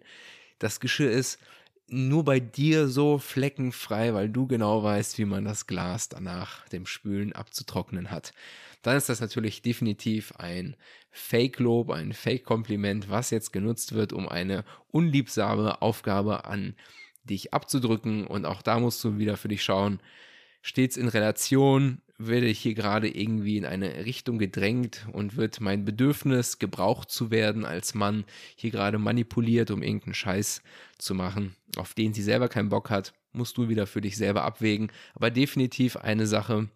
Das 0.59 0.79
Geschirr 0.79 1.11
ist 1.11 1.39
nur 1.87 2.23
bei 2.23 2.39
dir 2.39 2.87
so 2.87 3.19
fleckenfrei, 3.19 4.13
weil 4.13 4.29
du 4.29 4.47
genau 4.47 4.83
weißt, 4.83 5.17
wie 5.17 5.25
man 5.25 5.45
das 5.45 5.67
Glas 5.67 6.09
danach 6.09 6.67
dem 6.69 6.85
Spülen 6.85 7.33
abzutrocknen 7.33 8.09
hat. 8.09 8.33
Dann 8.81 8.97
ist 8.97 9.09
das 9.09 9.21
natürlich 9.21 9.61
definitiv 9.61 10.33
ein 10.37 10.75
Fake-Lob, 11.11 11.91
ein 11.91 12.13
Fake-Kompliment, 12.13 13.09
was 13.09 13.29
jetzt 13.29 13.53
genutzt 13.53 13.93
wird, 13.93 14.13
um 14.13 14.27
eine 14.27 14.63
unliebsame 14.91 15.81
Aufgabe 15.81 16.45
an 16.45 16.75
dich 17.23 17.53
abzudrücken. 17.53 18.25
Und 18.25 18.45
auch 18.45 18.61
da 18.61 18.79
musst 18.79 19.03
du 19.03 19.17
wieder 19.17 19.37
für 19.37 19.47
dich 19.47 19.63
schauen, 19.63 19.99
stets 20.61 20.97
in 20.97 21.07
Relation 21.07 22.01
werde 22.17 22.47
ich 22.47 22.59
hier 22.59 22.73
gerade 22.73 23.09
irgendwie 23.09 23.57
in 23.57 23.65
eine 23.65 24.05
Richtung 24.05 24.37
gedrängt 24.37 25.05
und 25.11 25.35
wird 25.35 25.59
mein 25.59 25.85
Bedürfnis, 25.85 26.59
gebraucht 26.59 27.11
zu 27.11 27.31
werden 27.31 27.65
als 27.65 27.93
Mann, 27.93 28.25
hier 28.55 28.71
gerade 28.71 28.97
manipuliert, 28.97 29.71
um 29.71 29.83
irgendeinen 29.83 30.13
Scheiß 30.13 30.61
zu 30.97 31.13
machen, 31.13 31.55
auf 31.77 31.93
den 31.93 32.13
sie 32.13 32.23
selber 32.23 32.47
keinen 32.47 32.69
Bock 32.69 32.89
hat, 32.89 33.13
musst 33.33 33.57
du 33.57 33.67
wieder 33.67 33.85
für 33.85 34.01
dich 34.01 34.17
selber 34.17 34.43
abwägen. 34.43 34.91
Aber 35.13 35.29
definitiv 35.29 35.97
eine 35.97 36.25
Sache, 36.25 36.69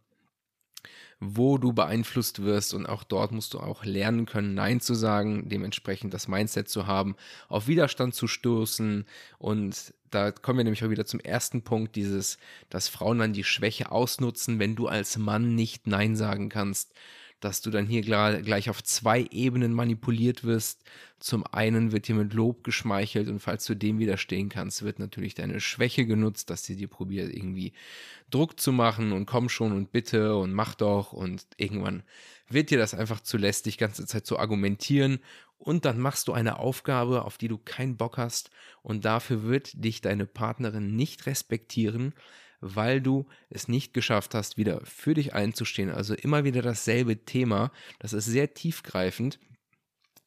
wo 1.19 1.57
du 1.57 1.73
beeinflusst 1.73 2.43
wirst 2.43 2.73
und 2.73 2.85
auch 2.85 3.03
dort 3.03 3.31
musst 3.31 3.53
du 3.53 3.59
auch 3.59 3.83
lernen 3.83 4.25
können, 4.25 4.53
Nein 4.53 4.79
zu 4.79 4.93
sagen, 4.93 5.49
dementsprechend 5.49 6.13
das 6.13 6.27
Mindset 6.27 6.69
zu 6.69 6.88
haben, 6.88 7.15
auf 7.49 7.67
Widerstand 7.67 8.15
zu 8.15 8.27
stoßen. 8.27 9.05
Und 9.38 9.93
da 10.11 10.31
kommen 10.31 10.59
wir 10.59 10.63
nämlich 10.63 10.83
auch 10.83 10.89
wieder 10.89 11.05
zum 11.05 11.19
ersten 11.19 11.61
Punkt, 11.61 11.95
dieses, 11.95 12.38
dass 12.69 12.88
Frauen 12.88 13.19
dann 13.19 13.33
die 13.33 13.43
Schwäche 13.43 13.91
ausnutzen, 13.91 14.59
wenn 14.59 14.75
du 14.75 14.88
als 14.88 15.17
Mann 15.17 15.55
nicht 15.55 15.88
Nein 15.88 16.15
sagen 16.15 16.49
kannst 16.49 16.93
dass 17.39 17.62
du 17.62 17.69
dann 17.69 17.86
hier 17.86 18.01
gleich 18.01 18.69
auf 18.69 18.84
zwei 18.84 19.25
Ebenen 19.31 19.74
manipuliert 19.74 20.43
wirst. 20.43 20.84
Zum 21.19 21.46
einen 21.46 21.91
wird 21.91 22.08
dir 22.08 22.15
mit 22.15 22.34
Lob 22.34 22.63
geschmeichelt 22.63 23.27
und 23.27 23.39
falls 23.39 23.65
du 23.65 23.75
dem 23.75 24.00
widerstehen 24.00 24.50
kannst, 24.50 24.84
wird 24.84 25.00
natürlich 25.00 25.36
deine 25.36 25.60
Schwäche 25.60 26.05
genutzt, 26.05 26.50
dass 26.50 26.63
sie 26.63 26.75
dir 26.75 26.88
probiert, 26.88 27.34
irgendwie 27.34 27.74
Druck 28.29 28.60
zu 28.60 28.72
machen 28.72 29.12
und 29.12 29.25
komm 29.25 29.50
schon 29.50 29.72
und 29.72 29.91
bitte 29.91 30.36
und 30.38 30.53
mach 30.53 30.75
doch. 30.75 31.13
Und 31.13 31.46
irgendwann 31.58 32.03
wird 32.50 32.69
dir 32.69 32.77
das 32.77 32.93
einfach 32.93 33.22
zu 33.22 33.38
lästig, 33.38 33.77
ganze 33.77 34.05
Zeit 34.05 34.25
zu 34.25 34.39
argumentieren. 34.39 35.19
Und 35.58 35.84
dann 35.84 36.00
machst 36.00 36.29
du 36.29 36.34
eine 36.34 36.58
Aufgabe, 36.58 37.25
auf 37.25 37.38
die 37.38 37.50
du 37.50 37.58
keinen 37.58 37.98
Bock 37.98 38.17
hast. 38.17 38.50
Und 38.81 39.03
dafür 39.03 39.43
wird 39.43 39.84
dich 39.84 40.00
deine 40.00 40.25
Partnerin 40.25 40.96
nicht 40.96 41.25
respektieren, 41.25 42.13
weil 42.62 43.01
du 43.01 43.25
es 43.50 43.68
nicht 43.68 43.94
geschafft 43.94 44.34
hast, 44.34 44.58
wieder 44.58 44.82
für 44.86 45.13
dich 45.13 45.34
einzustehen. 45.34 45.89
Also 45.89 46.13
immer 46.13 46.44
wieder 46.44 46.62
dasselbe 46.62 47.25
Thema. 47.25 47.72
Das 48.00 48.13
ist 48.13 48.25
sehr 48.25 48.54
tiefgreifend. 48.54 49.39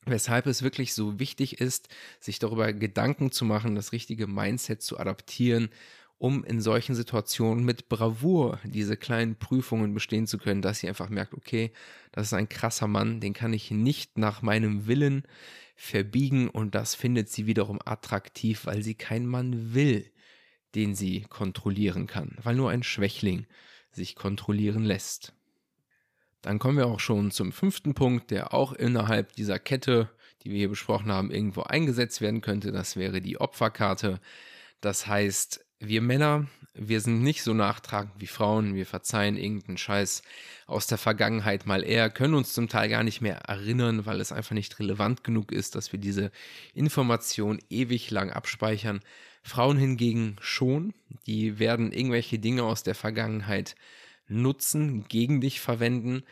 Weshalb 0.04 0.46
es 0.46 0.62
wirklich 0.62 0.94
so 0.94 1.20
wichtig 1.20 1.60
ist, 1.60 1.88
sich 2.18 2.38
darüber 2.40 2.72
Gedanken 2.72 3.30
zu 3.30 3.44
machen, 3.44 3.76
das 3.76 3.92
richtige 3.92 4.26
Mindset 4.26 4.82
zu 4.82 4.98
adaptieren, 4.98 5.68
um 6.18 6.44
in 6.44 6.60
solchen 6.60 6.94
Situationen 6.94 7.64
mit 7.64 7.88
Bravour 7.88 8.60
diese 8.64 8.96
kleinen 8.96 9.36
Prüfungen 9.36 9.92
bestehen 9.92 10.28
zu 10.28 10.38
können, 10.38 10.62
dass 10.62 10.78
sie 10.78 10.88
einfach 10.88 11.08
merkt, 11.08 11.34
okay, 11.34 11.72
das 12.12 12.28
ist 12.28 12.32
ein 12.32 12.48
krasser 12.48 12.86
Mann, 12.86 13.20
den 13.20 13.32
kann 13.32 13.52
ich 13.52 13.72
nicht 13.72 14.18
nach 14.18 14.40
meinem 14.40 14.86
Willen 14.86 15.24
verbiegen 15.74 16.48
und 16.48 16.76
das 16.76 16.94
findet 16.94 17.28
sie 17.28 17.46
wiederum 17.46 17.80
attraktiv, 17.84 18.66
weil 18.66 18.84
sie 18.84 18.94
kein 18.94 19.26
Mann 19.26 19.74
will, 19.74 20.11
den 20.74 20.94
sie 20.94 21.22
kontrollieren 21.28 22.06
kann, 22.06 22.36
weil 22.42 22.54
nur 22.54 22.70
ein 22.70 22.82
Schwächling 22.82 23.46
sich 23.90 24.16
kontrollieren 24.16 24.84
lässt. 24.84 25.32
Dann 26.40 26.58
kommen 26.58 26.78
wir 26.78 26.86
auch 26.86 27.00
schon 27.00 27.30
zum 27.30 27.52
fünften 27.52 27.94
Punkt, 27.94 28.30
der 28.30 28.52
auch 28.52 28.72
innerhalb 28.72 29.32
dieser 29.34 29.58
Kette, 29.58 30.10
die 30.42 30.50
wir 30.50 30.58
hier 30.58 30.68
besprochen 30.68 31.12
haben, 31.12 31.30
irgendwo 31.30 31.62
eingesetzt 31.62 32.20
werden 32.20 32.40
könnte. 32.40 32.72
Das 32.72 32.96
wäre 32.96 33.20
die 33.20 33.40
Opferkarte. 33.40 34.20
Das 34.80 35.06
heißt, 35.06 35.64
wir 35.78 36.00
Männer, 36.00 36.46
wir 36.74 37.00
sind 37.00 37.22
nicht 37.22 37.42
so 37.42 37.54
nachtragend 37.54 38.14
wie 38.18 38.26
Frauen, 38.26 38.74
wir 38.74 38.86
verzeihen 38.86 39.36
irgendeinen 39.36 39.76
Scheiß 39.76 40.22
aus 40.66 40.86
der 40.86 40.98
Vergangenheit 40.98 41.66
mal 41.66 41.84
eher, 41.84 42.08
können 42.08 42.34
uns 42.34 42.52
zum 42.52 42.68
Teil 42.68 42.88
gar 42.88 43.02
nicht 43.02 43.20
mehr 43.20 43.36
erinnern, 43.48 44.06
weil 44.06 44.20
es 44.20 44.32
einfach 44.32 44.54
nicht 44.54 44.78
relevant 44.78 45.22
genug 45.22 45.52
ist, 45.52 45.74
dass 45.74 45.92
wir 45.92 46.00
diese 46.00 46.30
Information 46.72 47.60
ewig 47.68 48.10
lang 48.10 48.30
abspeichern. 48.30 49.00
Frauen 49.42 49.76
hingegen 49.76 50.36
schon, 50.40 50.94
die 51.26 51.58
werden 51.58 51.92
irgendwelche 51.92 52.38
Dinge 52.38 52.62
aus 52.62 52.82
der 52.82 52.94
Vergangenheit 52.94 53.74
nutzen, 54.28 55.04
gegen 55.08 55.40
dich 55.40 55.60
verwenden, 55.60 56.22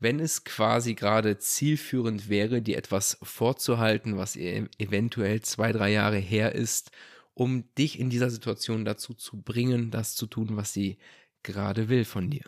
wenn 0.00 0.20
es 0.20 0.44
quasi 0.44 0.94
gerade 0.94 1.38
zielführend 1.38 2.28
wäre, 2.28 2.62
dir 2.62 2.76
etwas 2.76 3.18
vorzuhalten, 3.22 4.16
was 4.16 4.36
eventuell 4.36 5.40
zwei, 5.42 5.72
drei 5.72 5.92
Jahre 5.92 6.18
her 6.18 6.54
ist, 6.54 6.90
um 7.34 7.64
dich 7.76 7.98
in 7.98 8.10
dieser 8.10 8.30
Situation 8.30 8.84
dazu 8.84 9.14
zu 9.14 9.40
bringen, 9.40 9.90
das 9.90 10.14
zu 10.14 10.26
tun, 10.26 10.56
was 10.56 10.72
sie 10.72 10.98
gerade 11.42 11.88
will 11.88 12.04
von 12.04 12.30
dir. 12.30 12.44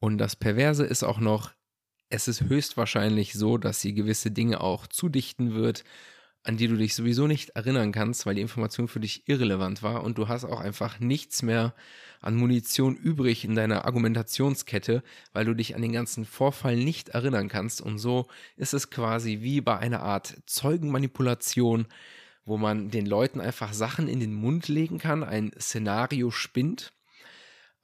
Und 0.00 0.18
das 0.18 0.36
Perverse 0.36 0.84
ist 0.84 1.02
auch 1.02 1.18
noch, 1.18 1.52
es 2.10 2.28
ist 2.28 2.42
höchstwahrscheinlich 2.42 3.34
so, 3.34 3.58
dass 3.58 3.80
sie 3.80 3.94
gewisse 3.94 4.30
Dinge 4.30 4.60
auch 4.60 4.86
zudichten 4.86 5.54
wird, 5.54 5.84
an 6.42 6.56
die 6.56 6.68
du 6.68 6.76
dich 6.76 6.94
sowieso 6.94 7.26
nicht 7.26 7.50
erinnern 7.50 7.92
kannst, 7.92 8.24
weil 8.24 8.34
die 8.34 8.40
Information 8.40 8.88
für 8.88 9.00
dich 9.00 9.28
irrelevant 9.28 9.82
war 9.82 10.02
und 10.02 10.18
du 10.18 10.28
hast 10.28 10.44
auch 10.44 10.60
einfach 10.60 11.00
nichts 11.00 11.42
mehr 11.42 11.74
an 12.20 12.36
Munition 12.36 12.96
übrig 12.96 13.44
in 13.44 13.54
deiner 13.54 13.84
Argumentationskette, 13.84 15.02
weil 15.32 15.44
du 15.44 15.54
dich 15.54 15.74
an 15.76 15.82
den 15.82 15.92
ganzen 15.92 16.24
Vorfall 16.24 16.76
nicht 16.76 17.10
erinnern 17.10 17.48
kannst. 17.48 17.80
Und 17.80 17.98
so 17.98 18.26
ist 18.56 18.74
es 18.74 18.90
quasi 18.90 19.38
wie 19.40 19.60
bei 19.60 19.78
einer 19.78 20.00
Art 20.00 20.36
Zeugenmanipulation, 20.46 21.86
wo 22.44 22.56
man 22.56 22.90
den 22.90 23.06
Leuten 23.06 23.40
einfach 23.40 23.72
Sachen 23.72 24.08
in 24.08 24.20
den 24.20 24.32
Mund 24.32 24.68
legen 24.68 24.98
kann, 24.98 25.22
ein 25.22 25.52
Szenario 25.60 26.30
spinnt 26.30 26.92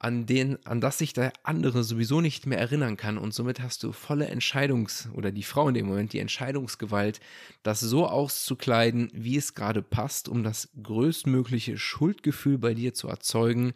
an, 0.05 0.27
den, 0.27 0.63
an 0.67 0.81
das 0.81 0.99
sich 0.99 1.13
der 1.13 1.33
andere 1.41 1.83
sowieso 1.83 2.21
nicht 2.21 2.45
mehr 2.45 2.59
erinnern 2.59 2.95
kann. 2.95 3.17
Und 3.17 3.33
somit 3.33 3.59
hast 3.59 3.81
du 3.81 3.91
volle 3.91 4.31
Entscheidungs- 4.31 5.11
oder 5.13 5.31
die 5.31 5.41
Frau 5.41 5.67
in 5.67 5.73
dem 5.73 5.87
Moment 5.87 6.13
die 6.13 6.19
Entscheidungsgewalt, 6.19 7.19
das 7.63 7.79
so 7.79 8.05
auszukleiden, 8.05 9.09
wie 9.13 9.35
es 9.35 9.55
gerade 9.55 9.81
passt, 9.81 10.29
um 10.29 10.43
das 10.43 10.69
größtmögliche 10.83 11.79
Schuldgefühl 11.79 12.59
bei 12.59 12.75
dir 12.75 12.93
zu 12.93 13.07
erzeugen, 13.07 13.73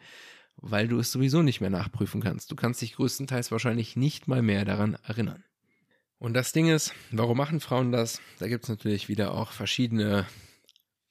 weil 0.58 0.88
du 0.88 1.00
es 1.00 1.12
sowieso 1.12 1.42
nicht 1.42 1.62
mehr 1.62 1.72
nachprüfen 1.72 2.22
kannst. 2.22 2.52
Du 2.52 2.56
kannst 2.56 2.84
dich 2.84 2.94
größtenteils 2.94 3.50
wahrscheinlich 3.50 3.96
nicht 3.96 4.28
mal 4.28 4.44
mehr 4.44 4.66
daran 4.66 5.00
erinnern. 5.08 5.44
Und 6.20 6.36
das 6.36 6.52
Ding 6.52 6.70
ist, 6.70 6.94
warum 7.10 7.38
machen 7.38 7.60
Frauen 7.60 7.92
das? 7.92 8.22
Da 8.38 8.48
gibt 8.48 8.66
es 8.66 8.70
natürlich 8.70 9.10
wieder 9.10 9.34
auch 9.34 9.52
verschiedene 9.52 10.28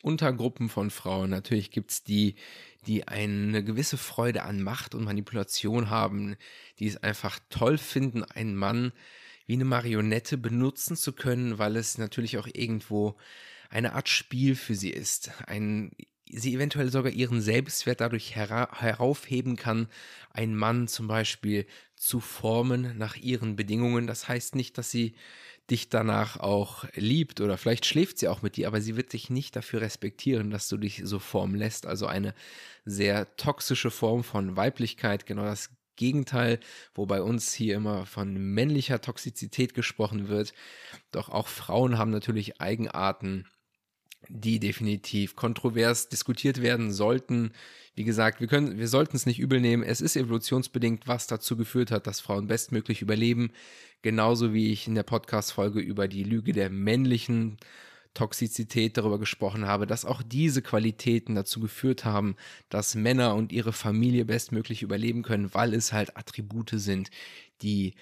Untergruppen 0.03 0.69
von 0.69 0.91
Frauen. 0.91 1.31
Natürlich 1.31 1.71
gibt 1.71 1.91
es 1.91 2.05
die, 2.05 2.37
die 2.87 3.09
eine 3.09 3.65
gewisse 3.65 3.97
Freude 3.97 4.43
an 4.43 4.63
Macht 4.63 4.95
und 4.95 5.05
Manipulation 5.05 5.91
haben, 5.91 6.37
die 6.79 6.87
es 6.87 7.03
einfach 7.03 7.39
toll 7.51 7.79
finden, 7.79 8.23
einen 8.25 8.55
Mann 8.55 8.93
wie 9.47 9.55
eine 9.55 9.65
Marionette 9.65 10.37
benutzen 10.37 10.97
zu 10.97 11.13
können, 11.13 11.59
weil 11.59 11.77
es 11.77 11.99
natürlich 11.99 12.39
auch 12.39 12.47
irgendwo 12.53 13.17
eine 13.71 13.95
Art 13.95 14.09
Spiel 14.09 14.55
für 14.55 14.75
sie 14.75 14.91
ist. 14.91 15.31
Ein, 15.47 15.91
sie 16.31 16.55
eventuell 16.55 16.91
sogar 16.91 17.13
ihren 17.13 17.41
Selbstwert 17.41 18.01
dadurch 18.01 18.37
hera 18.37 18.69
heraufheben 18.79 19.57
kann, 19.57 19.89
einen 20.31 20.55
Mann 20.55 20.87
zum 20.87 21.09
Beispiel 21.09 21.67
zu 21.97 22.21
formen 22.21 22.97
nach 22.99 23.17
ihren 23.17 23.57
Bedingungen. 23.57 24.07
Das 24.07 24.29
heißt 24.29 24.55
nicht, 24.55 24.79
dass 24.79 24.91
sie 24.91 25.15
dich 25.71 25.89
danach 25.89 26.39
auch 26.39 26.85
liebt 26.95 27.41
oder 27.41 27.59
vielleicht 27.59 27.87
schläft 27.87 28.19
sie 28.19 28.29
auch 28.29 28.43
mit 28.43 28.57
dir, 28.57 28.67
aber 28.69 28.81
sie 28.81 28.97
wird 28.97 29.13
dich 29.13 29.29
nicht 29.29 29.55
dafür 29.55 29.81
respektieren, 29.81 30.51
dass 30.51 30.69
du 30.69 30.77
dich 30.77 31.03
so 31.05 31.19
formen 31.19 31.57
lässt. 31.57 31.87
Also 31.87 32.07
eine 32.07 32.35
sehr 32.85 33.37
toxische 33.37 33.91
Form 33.91 34.25
von 34.25 34.57
Weiblichkeit, 34.57 35.27
genau 35.27 35.45
das 35.45 35.71
Gegenteil, 35.97 36.61
wo 36.95 37.07
bei 37.07 37.21
uns 37.21 37.53
hier 37.53 37.75
immer 37.75 38.07
von 38.07 38.33
männlicher 38.55 39.01
Toxizität 39.01 39.75
gesprochen 39.75 40.29
wird. 40.29 40.55
Doch 41.11 41.29
auch 41.29 41.49
Frauen 41.49 41.99
haben 41.99 42.13
natürlich 42.13 42.61
Eigenarten, 42.61 43.47
die 44.29 44.61
definitiv 44.61 45.37
kontrovers 45.37 46.09
diskutiert 46.09 46.63
werden 46.63 46.93
sollten. 46.93 47.53
Wie 47.95 48.05
gesagt, 48.05 48.41
wir 48.41 48.47
können, 48.47 48.79
wir 48.79 48.89
sollten 48.89 49.17
es 49.17 49.27
nicht 49.27 49.39
übel 49.39 49.61
nehmen. 49.61 49.83
Es 49.83 50.01
ist 50.01 50.17
evolutionsbedingt, 50.17 51.07
was 51.07 51.27
dazu 51.27 51.57
geführt 51.57 51.91
hat, 51.91 52.07
dass 52.07 52.21
Frauen 52.21 52.47
bestmöglich 52.47 53.03
überleben. 53.03 53.51
Genauso 54.03 54.53
wie 54.55 54.73
ich 54.73 54.87
in 54.87 54.95
der 54.95 55.03
Podcast-Folge 55.03 55.81
über 55.81 56.09
die 56.09 56.23
Lüge 56.23 56.53
der 56.53 56.71
männlichen 56.71 57.57
Toxizität 58.15 58.97
darüber 58.97 59.19
gesprochen 59.19 59.67
habe, 59.67 59.87
dass 59.87 60.05
auch 60.05 60.23
diese 60.23 60.63
Qualitäten 60.63 61.35
dazu 61.35 61.61
geführt 61.61 62.05
haben, 62.05 62.37
dass 62.69 62.95
Männer 62.95 63.35
und 63.35 63.53
ihre 63.53 63.73
Familie 63.73 64.25
bestmöglich 64.25 64.83
überleben 64.83 65.23
können, 65.23 65.53
weil 65.55 65.75
es 65.75 65.93
halt 65.93 66.17
Attribute 66.17 66.71
sind, 66.75 67.11
die 67.63 67.95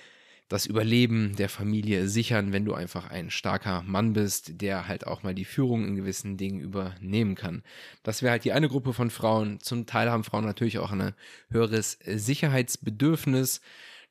das 0.49 0.67
Überleben 0.67 1.35
der 1.37 1.49
Familie 1.49 2.09
sichern, 2.09 2.53
wenn 2.53 2.65
du 2.65 2.73
einfach 2.73 3.11
ein 3.11 3.31
starker 3.31 3.83
Mann 3.83 4.13
bist, 4.13 4.61
der 4.61 4.87
halt 4.87 5.07
auch 5.07 5.23
mal 5.25 5.35
die 5.35 5.45
Führung 5.45 5.85
in 5.87 5.97
gewissen 5.97 6.37
Dingen 6.37 6.61
übernehmen 6.61 7.35
kann. 7.35 7.63
Das 8.05 8.23
wäre 8.23 8.31
halt 8.31 8.45
die 8.45 8.53
eine 8.53 8.69
Gruppe 8.69 8.93
von 8.93 9.11
Frauen. 9.11 9.59
Zum 9.61 9.87
Teil 9.87 10.11
haben 10.11 10.23
Frauen 10.23 10.45
natürlich 10.45 10.79
auch 10.79 10.93
ein 10.93 11.15
höheres 11.51 11.99
Sicherheitsbedürfnis, 12.05 13.61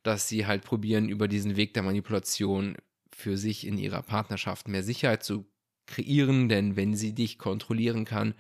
dass 0.06 0.30
sie 0.30 0.46
halt 0.46 0.64
probieren, 0.64 1.10
über 1.10 1.28
diesen 1.28 1.56
Weg 1.56 1.74
der 1.74 1.84
Manipulation 1.84 2.78
für 3.14 3.38
sich 3.38 3.66
in 3.66 3.78
ihrer 3.78 4.04
Partnerschaft 4.04 4.68
mehr 4.68 4.84
Sicherheit 4.84 5.24
zu 5.24 5.46
kreieren, 5.88 6.50
denn 6.50 6.76
wenn 6.76 6.96
sie 6.96 7.14
dich 7.14 7.38
kontrollieren 7.38 8.06
kann, 8.06 8.36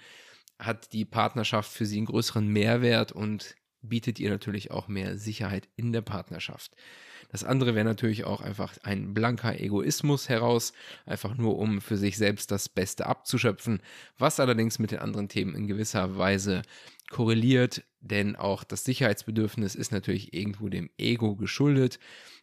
hat 0.59 0.93
die 0.93 1.05
Partnerschaft 1.05 1.71
für 1.71 1.85
sie 1.85 1.97
einen 1.97 2.05
größeren 2.05 2.47
Mehrwert 2.47 3.11
und 3.11 3.55
bietet 3.81 4.19
ihr 4.19 4.29
natürlich 4.29 4.71
auch 4.71 4.87
mehr 4.87 5.17
Sicherheit 5.17 5.67
in 5.75 5.91
der 5.91 6.01
Partnerschaft. 6.01 6.75
Das 7.31 7.43
andere 7.43 7.75
wäre 7.75 7.85
natürlich 7.85 8.23
auch 8.23 8.41
einfach 8.41 8.73
ein 8.83 9.13
blanker 9.13 9.59
Egoismus 9.59 10.29
heraus, 10.29 10.73
einfach 11.05 11.35
nur 11.35 11.57
um 11.57 11.81
für 11.81 11.97
sich 11.97 12.17
selbst 12.17 12.51
das 12.51 12.69
Beste 12.69 13.05
abzuschöpfen, 13.05 13.81
was 14.17 14.39
allerdings 14.39 14.79
mit 14.79 14.91
den 14.91 14.99
anderen 14.99 15.29
Themen 15.29 15.55
in 15.55 15.67
gewisser 15.67 16.17
Weise 16.17 16.61
korreliert, 17.09 17.83
denn 18.01 18.35
auch 18.35 18.63
das 18.63 18.83
Sicherheitsbedürfnis 18.83 19.75
ist 19.75 19.91
natürlich 19.91 20.33
irgendwo 20.33 20.69
dem 20.69 20.89
Ego 20.97 21.35
geschuldet, 21.35 21.99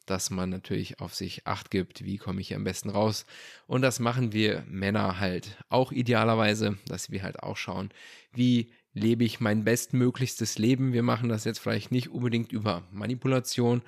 dass 0.06 0.30
man 0.30 0.50
natürlich 0.50 1.00
auf 1.00 1.14
sich 1.14 1.46
acht 1.46 1.70
gibt, 1.70 2.04
wie 2.04 2.18
komme 2.18 2.40
ich 2.40 2.54
am 2.54 2.64
besten 2.64 2.90
raus. 2.90 3.24
Und 3.66 3.82
das 3.82 4.00
machen 4.00 4.32
wir 4.32 4.64
Männer 4.68 5.20
halt 5.20 5.56
auch 5.68 5.92
idealerweise, 5.92 6.78
dass 6.86 7.10
wir 7.10 7.22
halt 7.22 7.42
auch 7.42 7.56
schauen, 7.56 7.90
wie 8.32 8.72
lebe 8.94 9.24
ich 9.24 9.40
mein 9.40 9.64
bestmöglichstes 9.64 10.58
Leben. 10.58 10.92
Wir 10.92 11.02
machen 11.02 11.28
das 11.28 11.44
jetzt 11.44 11.58
vielleicht 11.58 11.90
nicht 11.92 12.10
unbedingt 12.10 12.52
über 12.52 12.82
Manipulation, 12.90 13.82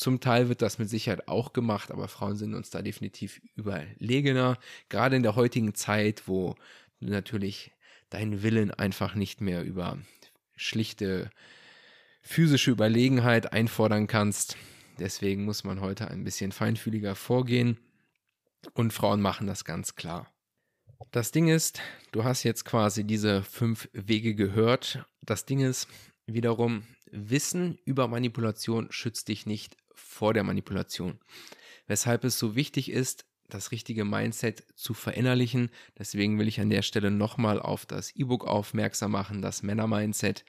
zum 0.00 0.18
Teil 0.18 0.48
wird 0.48 0.62
das 0.62 0.78
mit 0.78 0.88
Sicherheit 0.88 1.28
auch 1.28 1.52
gemacht, 1.52 1.90
aber 1.90 2.08
Frauen 2.08 2.34
sind 2.34 2.54
uns 2.54 2.70
da 2.70 2.80
definitiv 2.80 3.42
überlegener. 3.54 4.58
Gerade 4.88 5.14
in 5.16 5.22
der 5.22 5.36
heutigen 5.36 5.74
Zeit, 5.74 6.26
wo 6.26 6.54
du 7.00 7.10
natürlich 7.10 7.72
deinen 8.08 8.42
Willen 8.42 8.70
einfach 8.70 9.14
nicht 9.14 9.42
mehr 9.42 9.62
über 9.62 9.98
schlichte 10.56 11.28
physische 12.22 12.70
Überlegenheit 12.70 13.52
einfordern 13.52 14.06
kannst. 14.06 14.56
Deswegen 14.98 15.44
muss 15.44 15.64
man 15.64 15.82
heute 15.82 16.08
ein 16.08 16.24
bisschen 16.24 16.50
feinfühliger 16.50 17.14
vorgehen. 17.14 17.76
Und 18.72 18.94
Frauen 18.94 19.20
machen 19.20 19.46
das 19.46 19.66
ganz 19.66 19.96
klar. 19.96 20.32
Das 21.10 21.32
Ding 21.32 21.48
ist, 21.48 21.80
du 22.12 22.24
hast 22.24 22.44
jetzt 22.44 22.64
quasi 22.64 23.04
diese 23.04 23.42
fünf 23.42 23.88
Wege 23.92 24.34
gehört. 24.34 25.04
Das 25.22 25.44
Ding 25.44 25.60
ist 25.60 25.88
wiederum, 26.26 26.84
Wissen 27.10 27.78
über 27.84 28.06
Manipulation 28.06 28.86
schützt 28.92 29.28
dich 29.28 29.44
nicht 29.44 29.76
vor 29.94 30.32
der 30.34 30.44
Manipulation. 30.44 31.18
Weshalb 31.86 32.22
es 32.24 32.38
so 32.38 32.54
wichtig 32.54 32.90
ist, 32.90 33.26
das 33.48 33.72
richtige 33.72 34.04
Mindset 34.04 34.64
zu 34.76 34.94
verinnerlichen. 34.94 35.70
Deswegen 35.98 36.38
will 36.38 36.48
ich 36.48 36.60
an 36.60 36.70
der 36.70 36.82
Stelle 36.82 37.10
nochmal 37.10 37.60
auf 37.60 37.84
das 37.84 38.14
E-Book 38.14 38.46
aufmerksam 38.46 39.10
machen, 39.10 39.42
das 39.42 39.62
Männer-Mindset, 39.62 40.44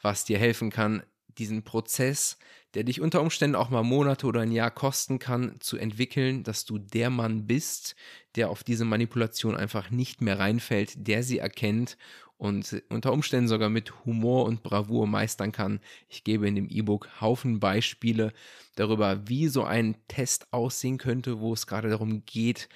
was 0.00 0.24
dir 0.24 0.38
helfen 0.38 0.70
kann, 0.70 1.02
diesen 1.38 1.62
Prozess, 1.62 2.38
der 2.74 2.84
dich 2.84 3.00
unter 3.00 3.20
Umständen 3.20 3.56
auch 3.56 3.70
mal 3.70 3.82
Monate 3.82 4.26
oder 4.26 4.40
ein 4.40 4.52
Jahr 4.52 4.70
kosten 4.70 5.18
kann, 5.18 5.56
zu 5.60 5.76
entwickeln, 5.76 6.42
dass 6.42 6.64
du 6.64 6.78
der 6.78 7.10
Mann 7.10 7.46
bist, 7.46 7.96
der 8.36 8.50
auf 8.50 8.62
diese 8.62 8.84
Manipulation 8.84 9.56
einfach 9.56 9.90
nicht 9.90 10.20
mehr 10.20 10.38
reinfällt, 10.38 11.06
der 11.08 11.22
sie 11.22 11.38
erkennt 11.38 11.96
und 12.38 12.82
unter 12.88 13.12
Umständen 13.12 13.48
sogar 13.48 13.68
mit 13.68 14.04
Humor 14.04 14.44
und 14.44 14.62
Bravour 14.62 15.06
meistern 15.06 15.50
kann. 15.50 15.80
Ich 16.08 16.22
gebe 16.24 16.46
in 16.46 16.54
dem 16.54 16.68
E-Book 16.68 17.20
Haufen 17.20 17.58
Beispiele 17.58 18.32
darüber, 18.76 19.28
wie 19.28 19.48
so 19.48 19.64
ein 19.64 19.96
Test 20.06 20.52
aussehen 20.52 20.98
könnte, 20.98 21.40
wo 21.40 21.52
es 21.52 21.66
gerade 21.66 21.90
darum 21.90 22.24
geht, 22.26 22.68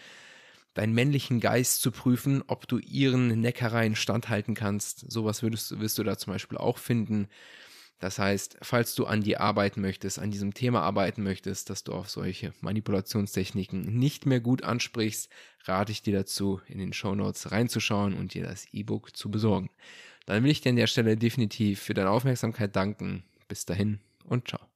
deinen 0.75 0.95
männlichen 0.95 1.39
Geist 1.39 1.81
zu 1.81 1.93
prüfen, 1.93 2.43
ob 2.47 2.67
du 2.67 2.79
ihren 2.79 3.41
Neckereien 3.41 3.95
standhalten 3.95 4.55
kannst. 4.55 5.11
Sowas 5.11 5.43
würdest, 5.43 5.79
wirst 5.79 5.99
du 5.99 6.03
da 6.03 6.19
zum 6.19 6.33
Beispiel 6.33 6.59
auch 6.59 6.79
finden. 6.79 7.29
Das 8.03 8.19
heißt, 8.19 8.57
falls 8.63 8.97
du 8.97 9.07
an 9.07 9.21
dir 9.21 9.41
arbeiten 9.41 9.81
möchtest, 9.81 10.19
an 10.19 10.33
diesem 10.33 10.55
Thema 10.55 10.83
arbeiten 10.83 11.23
möchtest, 11.23 11.71
dass 11.71 11.85
du 11.85 11.93
auf 11.93 12.11
solche 12.11 12.53
Manipulationstechniken 12.61 13.97
nicht 13.97 14.27
mehr 14.27 14.41
gut 14.41 14.65
ansprichst, 14.65 15.31
rate 15.67 15.93
ich 15.93 16.03
dir 16.03 16.13
dazu, 16.13 16.61
in 16.67 16.79
den 16.79 16.93
Show 16.93 17.15
Notes 17.15 17.53
reinzuschauen 17.53 18.15
und 18.15 18.35
dir 18.35 18.43
das 18.43 18.67
E-Book 18.73 19.17
zu 19.17 19.31
besorgen. 19.31 19.71
Dann 20.27 20.43
will 20.43 20.51
ich 20.51 20.61
dir 20.61 20.71
an 20.71 20.77
der 20.77 20.89
Stelle 20.89 21.17
definitiv 21.17 21.81
für 21.81 21.95
deine 21.95 22.11
Aufmerksamkeit 22.11 22.75
danken. 22.75 23.23
Bis 23.47 23.67
dahin 23.67 24.01
und 24.25 24.49
ciao. 24.49 24.72